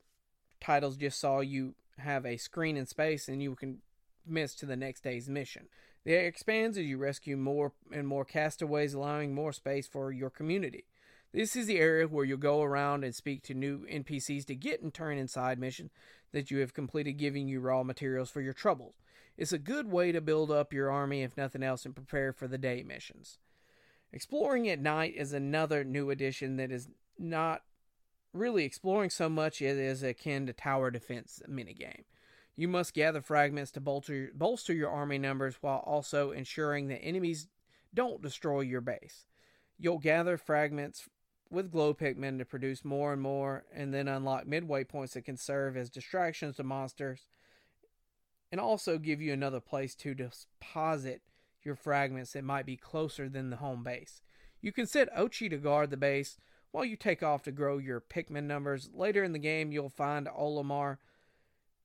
titles 0.61 0.96
just 0.96 1.20
saw 1.20 1.40
you 1.40 1.76
have 1.99 2.26
a 2.26 2.37
screen 2.37 2.76
in 2.76 2.87
space 2.87 3.28
and 3.28 3.40
you 3.40 3.54
can 3.54 3.82
miss 4.26 4.56
to 4.56 4.66
the 4.66 4.76
next 4.76 5.04
day's 5.04 5.28
mission. 5.28 5.68
The 6.04 6.14
area 6.14 6.26
expands 6.26 6.76
as 6.76 6.87
you 6.87 6.99
rescue 6.99 7.37
more 7.37 7.73
and 7.92 8.08
more 8.08 8.25
castaways, 8.25 8.94
allowing 8.94 9.32
more 9.32 9.52
space 9.52 9.87
for 9.87 10.11
your 10.11 10.30
community. 10.30 10.87
This 11.37 11.55
is 11.55 11.66
the 11.66 11.76
area 11.76 12.09
where 12.09 12.25
you'll 12.25 12.38
go 12.38 12.62
around 12.62 13.05
and 13.05 13.14
speak 13.14 13.43
to 13.43 13.52
new 13.52 13.81
NPCs 13.81 14.47
to 14.47 14.55
get 14.55 14.81
and 14.81 14.93
turn 14.93 15.19
inside 15.19 15.59
missions 15.59 15.90
that 16.33 16.50
you 16.50 16.61
have 16.61 16.73
completed, 16.73 17.19
giving 17.19 17.47
you 17.47 17.61
raw 17.61 17.83
materials 17.83 18.31
for 18.31 18.40
your 18.40 18.55
troubles. 18.55 18.95
It's 19.37 19.52
a 19.52 19.59
good 19.59 19.93
way 19.93 20.12
to 20.12 20.23
build 20.23 20.50
up 20.50 20.73
your 20.73 20.90
army, 20.90 21.23
if 21.23 21.37
nothing 21.37 21.62
else, 21.62 21.85
and 21.85 21.95
prepare 21.95 22.33
for 22.33 22.49
the 22.49 22.57
day 22.57 22.83
missions. 22.83 23.37
Exploring 24.14 24.66
at 24.71 24.81
night 24.81 25.12
is 25.14 25.35
another 25.35 25.85
new 25.85 26.09
addition 26.09 26.57
that 26.57 26.73
is 26.73 26.88
not 27.19 27.64
really 28.33 28.64
exploring 28.64 29.11
so 29.11 29.28
much 29.28 29.61
it 29.61 29.76
is 29.76 30.02
akin 30.02 30.47
to 30.47 30.55
tower 30.55 30.90
defense 30.90 31.43
minigame. 31.47 32.05
You 32.57 32.66
must 32.66 32.95
gather 32.95 33.21
fragments 33.21 33.73
to 33.73 33.81
bolster, 33.83 34.31
bolster 34.35 34.73
your 34.73 34.88
army 34.88 35.19
numbers 35.19 35.57
while 35.61 35.85
also 35.85 36.31
ensuring 36.31 36.88
that 36.88 37.05
enemies 37.05 37.49
don't 37.93 38.23
destroy 38.23 38.61
your 38.61 38.81
base. 38.81 39.26
You'll 39.78 39.99
gather 39.99 40.38
fragments 40.38 41.07
with 41.50 41.70
glow 41.70 41.94
Pikmin 41.94 42.38
to 42.38 42.44
produce 42.44 42.84
more 42.84 43.12
and 43.12 43.22
more, 43.22 43.64
and 43.74 43.92
then 43.94 44.08
unlock 44.08 44.46
midway 44.46 44.84
points 44.84 45.14
that 45.14 45.24
can 45.24 45.36
serve 45.36 45.76
as 45.76 45.90
distractions 45.90 46.56
to 46.56 46.64
monsters, 46.64 47.28
and 48.50 48.60
also 48.60 48.98
give 48.98 49.20
you 49.20 49.32
another 49.32 49.60
place 49.60 49.94
to 49.96 50.14
deposit 50.14 51.22
your 51.62 51.74
fragments 51.74 52.32
that 52.32 52.44
might 52.44 52.66
be 52.66 52.76
closer 52.76 53.28
than 53.28 53.50
the 53.50 53.56
home 53.56 53.82
base. 53.82 54.22
You 54.60 54.72
can 54.72 54.86
set 54.86 55.14
Oatchi 55.14 55.50
to 55.50 55.58
guard 55.58 55.90
the 55.90 55.96
base 55.96 56.38
while 56.70 56.84
you 56.84 56.96
take 56.96 57.22
off 57.22 57.42
to 57.44 57.52
grow 57.52 57.78
your 57.78 58.00
Pikmin 58.00 58.44
numbers. 58.44 58.90
Later 58.92 59.22
in 59.24 59.32
the 59.32 59.38
game, 59.38 59.72
you'll 59.72 59.88
find 59.88 60.26
Olimar. 60.26 60.98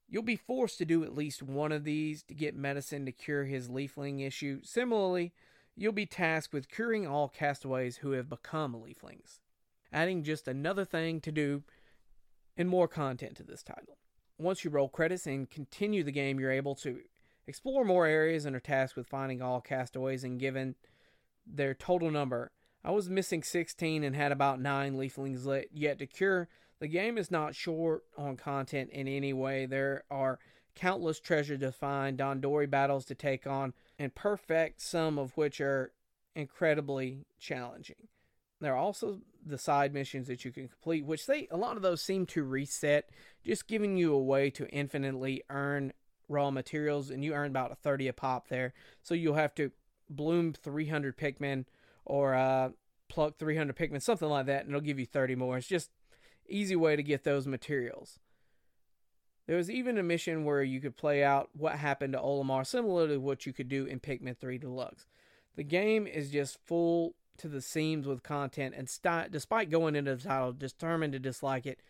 You'll 0.09 0.23
be 0.23 0.35
forced 0.35 0.77
to 0.79 0.85
do 0.85 1.03
at 1.03 1.15
least 1.15 1.43
one 1.43 1.71
of 1.71 1.83
these 1.83 2.23
to 2.23 2.33
get 2.33 2.55
medicine 2.55 3.05
to 3.05 3.11
cure 3.11 3.45
his 3.45 3.69
leafling 3.69 4.25
issue. 4.25 4.59
Similarly, 4.63 5.33
you'll 5.75 5.93
be 5.93 6.05
tasked 6.05 6.53
with 6.53 6.69
curing 6.69 7.07
all 7.07 7.29
castaways 7.29 7.97
who 7.97 8.11
have 8.11 8.29
become 8.29 8.73
leaflings, 8.73 9.39
adding 9.91 10.23
just 10.23 10.47
another 10.47 10.85
thing 10.85 11.21
to 11.21 11.31
do 11.31 11.63
and 12.57 12.69
more 12.69 12.87
content 12.87 13.37
to 13.37 13.43
this 13.43 13.63
title. 13.63 13.97
Once 14.37 14.63
you 14.63 14.71
roll 14.71 14.89
credits 14.89 15.27
and 15.27 15.49
continue 15.49 16.03
the 16.03 16.11
game, 16.11 16.39
you're 16.39 16.51
able 16.51 16.75
to 16.75 16.99
explore 17.47 17.85
more 17.85 18.05
areas 18.05 18.45
and 18.45 18.55
are 18.55 18.59
tasked 18.59 18.95
with 18.95 19.07
finding 19.07 19.41
all 19.41 19.61
castaways 19.61 20.23
and 20.23 20.39
given 20.39 20.75
their 21.45 21.73
total 21.73 22.11
number 22.11 22.51
I 22.83 22.91
was 22.91 23.09
missing 23.09 23.43
16 23.43 24.03
and 24.03 24.15
had 24.15 24.31
about 24.31 24.59
9 24.59 24.95
leaflings 24.95 25.65
yet 25.71 25.99
to 25.99 26.07
cure. 26.07 26.47
The 26.79 26.87
game 26.87 27.17
is 27.17 27.29
not 27.29 27.55
short 27.55 28.03
on 28.17 28.37
content 28.37 28.89
in 28.89 29.07
any 29.07 29.33
way. 29.33 29.67
There 29.67 30.03
are 30.09 30.39
countless 30.73 31.19
treasure 31.19 31.57
to 31.59 31.71
find, 31.71 32.17
Dandori 32.17 32.69
battles 32.69 33.05
to 33.05 33.15
take 33.15 33.45
on, 33.45 33.73
and 33.99 34.15
perfect, 34.15 34.81
some 34.81 35.19
of 35.19 35.37
which 35.37 35.61
are 35.61 35.91
incredibly 36.35 37.25
challenging. 37.39 38.07
There 38.59 38.73
are 38.73 38.77
also 38.77 39.19
the 39.45 39.57
side 39.57 39.93
missions 39.93 40.27
that 40.27 40.45
you 40.45 40.51
can 40.51 40.67
complete, 40.67 41.05
which 41.05 41.25
they 41.25 41.47
a 41.51 41.57
lot 41.57 41.75
of 41.75 41.81
those 41.81 42.01
seem 42.01 42.25
to 42.27 42.43
reset, 42.43 43.09
just 43.43 43.67
giving 43.67 43.97
you 43.97 44.13
a 44.13 44.21
way 44.21 44.49
to 44.51 44.67
infinitely 44.69 45.43
earn 45.49 45.93
raw 46.27 46.51
materials, 46.51 47.09
and 47.09 47.23
you 47.23 47.33
earn 47.33 47.49
about 47.49 47.71
a 47.71 47.75
30 47.75 48.07
a 48.07 48.13
pop 48.13 48.47
there. 48.47 48.73
So 49.01 49.13
you'll 49.13 49.35
have 49.35 49.55
to 49.55 49.71
bloom 50.09 50.53
300 50.53 51.17
Pikmin 51.17 51.65
or 52.05 52.33
uh, 52.35 52.69
pluck 53.09 53.37
300 53.37 53.75
Pikmin, 53.75 54.01
something 54.01 54.29
like 54.29 54.45
that, 54.45 54.61
and 54.61 54.69
it'll 54.69 54.81
give 54.81 54.99
you 54.99 55.05
30 55.05 55.35
more. 55.35 55.57
It's 55.57 55.67
just 55.67 55.91
easy 56.47 56.75
way 56.75 56.95
to 56.95 57.03
get 57.03 57.23
those 57.23 57.47
materials. 57.47 58.19
There 59.47 59.57
was 59.57 59.69
even 59.69 59.97
a 59.97 60.03
mission 60.03 60.45
where 60.45 60.63
you 60.63 60.79
could 60.79 60.95
play 60.95 61.23
out 61.23 61.49
what 61.53 61.73
happened 61.73 62.13
to 62.13 62.19
Olimar, 62.19 62.65
similar 62.65 63.07
to 63.07 63.17
what 63.17 63.45
you 63.45 63.53
could 63.53 63.67
do 63.67 63.85
in 63.85 63.99
Pikmin 63.99 64.37
3 64.37 64.57
Deluxe. 64.57 65.07
The 65.55 65.63
game 65.63 66.07
is 66.07 66.31
just 66.31 66.57
full 66.65 67.15
to 67.37 67.47
the 67.47 67.61
seams 67.61 68.07
with 68.07 68.23
content, 68.23 68.75
and 68.77 68.89
st- 68.89 69.31
despite 69.31 69.69
going 69.69 69.95
into 69.95 70.15
the 70.15 70.23
title 70.23 70.53
determined 70.53 71.13
to 71.13 71.19
dislike 71.19 71.65
it 71.65 71.81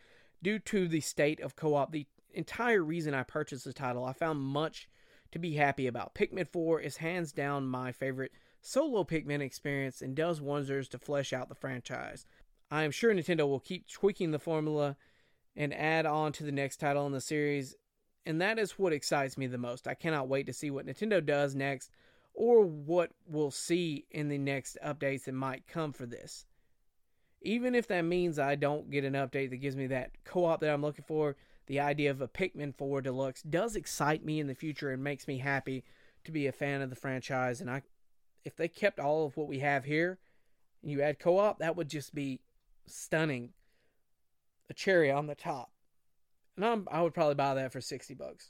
due 0.41 0.60
to 0.60 0.88
the 0.88 1.01
state 1.01 1.39
of 1.39 1.56
co 1.56 1.75
op, 1.75 1.91
the 1.91 2.08
entire 2.34 2.84
reason 2.84 3.13
I 3.13 3.23
purchased 3.23 3.65
the 3.65 3.73
title, 3.73 4.06
I 4.06 4.13
found 4.13 4.39
much 4.39 4.88
to 5.32 5.39
be 5.39 5.56
happy 5.56 5.88
about. 5.88 6.15
Pikmin 6.15 6.47
4 6.47 6.82
is 6.82 6.97
hands 6.97 7.32
down 7.32 7.65
my 7.65 7.91
favorite 7.91 8.32
solo 8.62 9.04
Pikmin 9.04 9.41
experience 9.41 10.01
and 10.01 10.15
does 10.15 10.41
wonders 10.41 10.88
to 10.89 10.99
flesh 10.99 11.34
out 11.34 11.49
the 11.49 11.56
franchise. 11.56 12.25
I 12.69 12.84
am 12.84 12.91
sure 12.91 13.13
Nintendo 13.13 13.47
will 13.47 13.60
keep 13.60 13.88
tweaking 13.88 14.32
the 14.32 14.39
formula 14.39 14.97
and 15.56 15.73
add 15.73 16.06
on 16.06 16.32
to 16.34 16.43
the 16.43 16.51
next 16.51 16.77
title 16.77 17.06
in 17.06 17.12
the 17.12 17.21
series, 17.21 17.75
and 18.25 18.39
that 18.39 18.60
is 18.60 18.80
what 18.80 18.93
excites 18.93 19.38
me 19.38 19.47
the 19.47 19.58
most. 19.58 19.88
I 19.88 19.93
cannot 19.93 20.30
wait 20.30 20.45
to 20.45 20.54
see 20.54 20.71
what 20.71 20.86
Nintendo 20.86 21.25
does 21.25 21.56
next 21.56 21.89
or 22.41 22.63
what 22.63 23.12
we'll 23.27 23.51
see 23.51 24.04
in 24.10 24.27
the 24.27 24.38
next 24.39 24.75
updates 24.84 25.25
that 25.25 25.34
might 25.34 25.67
come 25.67 25.93
for 25.93 26.08
this. 26.08 26.47
Even 27.43 27.75
if 27.75 27.86
that 27.88 28.01
means 28.01 28.39
I 28.39 28.56
don't 28.56 28.89
get 28.89 29.04
an 29.04 29.13
update 29.13 29.51
that 29.51 29.58
gives 29.58 29.75
me 29.75 29.86
that 29.88 30.10
co 30.23 30.45
op 30.45 30.60
that 30.62 30.73
I'm 30.73 30.82
looking 30.82 31.06
for, 31.08 31.36
the 31.67 31.80
idea 31.80 32.10
of 32.10 32.19
a 32.19 32.27
Pikmin 32.27 32.73
4 32.73 33.04
Deluxe 33.04 33.43
does 33.43 33.75
excite 33.75 34.25
me 34.25 34.39
in 34.39 34.47
the 34.47 34.56
future 34.56 34.89
and 34.89 35.04
makes 35.04 35.27
me 35.27 35.38
happy 35.38 35.84
to 36.23 36.32
be 36.32 36.47
a 36.47 36.51
fan 36.51 36.82
of 36.82 36.89
the 36.89 36.95
franchise, 36.95 37.62
and 37.62 37.69
I 37.69 37.84
if 38.43 38.56
they 38.56 38.67
kept 38.67 38.99
all 38.99 39.27
of 39.27 39.38
what 39.38 39.47
we 39.47 39.60
have 39.60 39.86
here 39.86 40.17
and 40.82 40.91
you 40.91 40.99
add 41.04 41.19
co-op, 41.19 41.60
that 41.60 41.75
would 41.75 41.89
just 41.89 42.15
be 42.15 42.41
stunning. 42.88 43.51
A 44.67 44.73
cherry 44.73 45.12
on 45.12 45.27
the 45.27 45.36
top. 45.36 45.69
And 46.56 46.65
I'm, 46.65 46.88
I 46.91 47.04
would 47.04 47.13
probably 47.13 47.36
buy 47.36 47.54
that 47.54 47.71
for 47.71 47.82
60 47.82 48.15
bucks. 48.15 48.49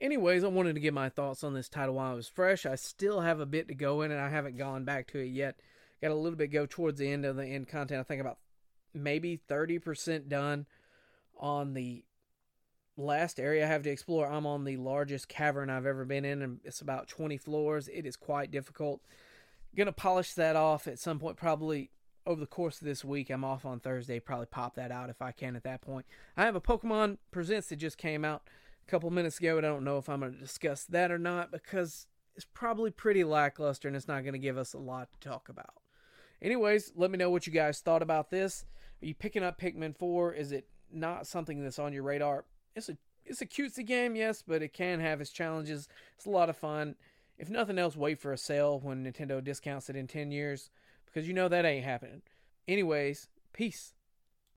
Anyways, 0.00 0.44
I 0.44 0.48
wanted 0.48 0.74
to 0.74 0.80
get 0.80 0.92
my 0.92 1.08
thoughts 1.08 1.44
on 1.44 1.54
this 1.54 1.68
title 1.68 1.94
while 1.94 2.12
it 2.12 2.16
was 2.16 2.28
fresh. 2.28 2.66
I 2.66 2.74
still 2.74 3.20
have 3.20 3.40
a 3.40 3.46
bit 3.46 3.68
to 3.68 3.74
go 3.74 4.02
in 4.02 4.10
and 4.10 4.20
I 4.20 4.28
haven't 4.28 4.58
gone 4.58 4.84
back 4.84 5.06
to 5.08 5.18
it 5.18 5.28
yet. 5.28 5.60
Got 6.02 6.10
a 6.10 6.14
little 6.14 6.36
bit 6.36 6.48
go 6.48 6.66
towards 6.66 6.98
the 6.98 7.10
end 7.10 7.24
of 7.24 7.36
the 7.36 7.46
end 7.46 7.68
content. 7.68 8.00
I 8.00 8.02
think 8.02 8.20
about 8.20 8.38
maybe 8.92 9.40
30% 9.48 10.28
done 10.28 10.66
on 11.38 11.74
the 11.74 12.04
last 12.96 13.40
area 13.40 13.64
I 13.64 13.68
have 13.68 13.82
to 13.84 13.90
explore. 13.90 14.26
I'm 14.26 14.46
on 14.46 14.64
the 14.64 14.76
largest 14.76 15.28
cavern 15.28 15.70
I've 15.70 15.86
ever 15.86 16.04
been 16.04 16.24
in, 16.24 16.42
and 16.42 16.60
it's 16.64 16.80
about 16.80 17.08
20 17.08 17.36
floors. 17.36 17.88
It 17.88 18.06
is 18.06 18.16
quite 18.16 18.50
difficult. 18.50 19.00
Gonna 19.76 19.92
polish 19.92 20.34
that 20.34 20.56
off 20.56 20.86
at 20.86 20.98
some 20.98 21.18
point, 21.18 21.36
probably 21.36 21.90
over 22.26 22.40
the 22.40 22.46
course 22.46 22.80
of 22.80 22.86
this 22.86 23.04
week. 23.04 23.30
I'm 23.30 23.44
off 23.44 23.64
on 23.64 23.80
Thursday. 23.80 24.20
Probably 24.20 24.46
pop 24.46 24.76
that 24.76 24.90
out 24.90 25.10
if 25.10 25.20
I 25.20 25.32
can 25.32 25.56
at 25.56 25.64
that 25.64 25.82
point. 25.82 26.06
I 26.36 26.44
have 26.44 26.56
a 26.56 26.60
Pokemon 26.60 27.18
Presents 27.30 27.68
that 27.68 27.76
just 27.76 27.98
came 27.98 28.24
out 28.24 28.48
couple 28.84 29.10
minutes 29.10 29.38
ago, 29.38 29.56
and 29.56 29.66
I 29.66 29.70
don't 29.70 29.84
know 29.84 29.98
if 29.98 30.08
I'm 30.08 30.20
going 30.20 30.32
to 30.32 30.38
discuss 30.38 30.84
that 30.84 31.10
or 31.10 31.18
not 31.18 31.50
because 31.50 32.06
it's 32.36 32.46
probably 32.52 32.90
pretty 32.90 33.24
lackluster 33.24 33.88
and 33.88 33.96
it's 33.96 34.08
not 34.08 34.22
going 34.22 34.32
to 34.32 34.38
give 34.38 34.58
us 34.58 34.74
a 34.74 34.78
lot 34.78 35.08
to 35.12 35.28
talk 35.28 35.48
about. 35.48 35.74
Anyways, 36.42 36.92
let 36.96 37.10
me 37.10 37.18
know 37.18 37.30
what 37.30 37.46
you 37.46 37.52
guys 37.52 37.80
thought 37.80 38.02
about 38.02 38.30
this. 38.30 38.64
Are 39.02 39.06
you 39.06 39.14
picking 39.14 39.42
up 39.42 39.60
Pikmin 39.60 39.96
4? 39.96 40.34
Is 40.34 40.52
it 40.52 40.66
not 40.92 41.26
something 41.26 41.62
that's 41.62 41.78
on 41.78 41.92
your 41.92 42.02
radar? 42.02 42.44
it's 42.74 42.88
a 42.88 42.96
it's 43.24 43.40
a 43.40 43.46
cutesy 43.46 43.86
game, 43.86 44.16
yes, 44.16 44.42
but 44.46 44.62
it 44.62 44.74
can 44.74 45.00
have 45.00 45.20
its 45.20 45.30
challenges. 45.30 45.88
It's 46.14 46.26
a 46.26 46.30
lot 46.30 46.50
of 46.50 46.58
fun. 46.58 46.94
If 47.38 47.48
nothing 47.48 47.78
else, 47.78 47.96
wait 47.96 48.20
for 48.20 48.32
a 48.32 48.38
sale 48.38 48.78
when 48.80 49.02
Nintendo 49.02 49.42
discounts 49.42 49.88
it 49.88 49.96
in 49.96 50.06
10 50.06 50.30
years 50.30 50.68
because 51.06 51.26
you 51.26 51.32
know 51.32 51.48
that 51.48 51.64
ain't 51.64 51.86
happening. 51.86 52.20
Anyways, 52.68 53.28
peace. 53.54 53.94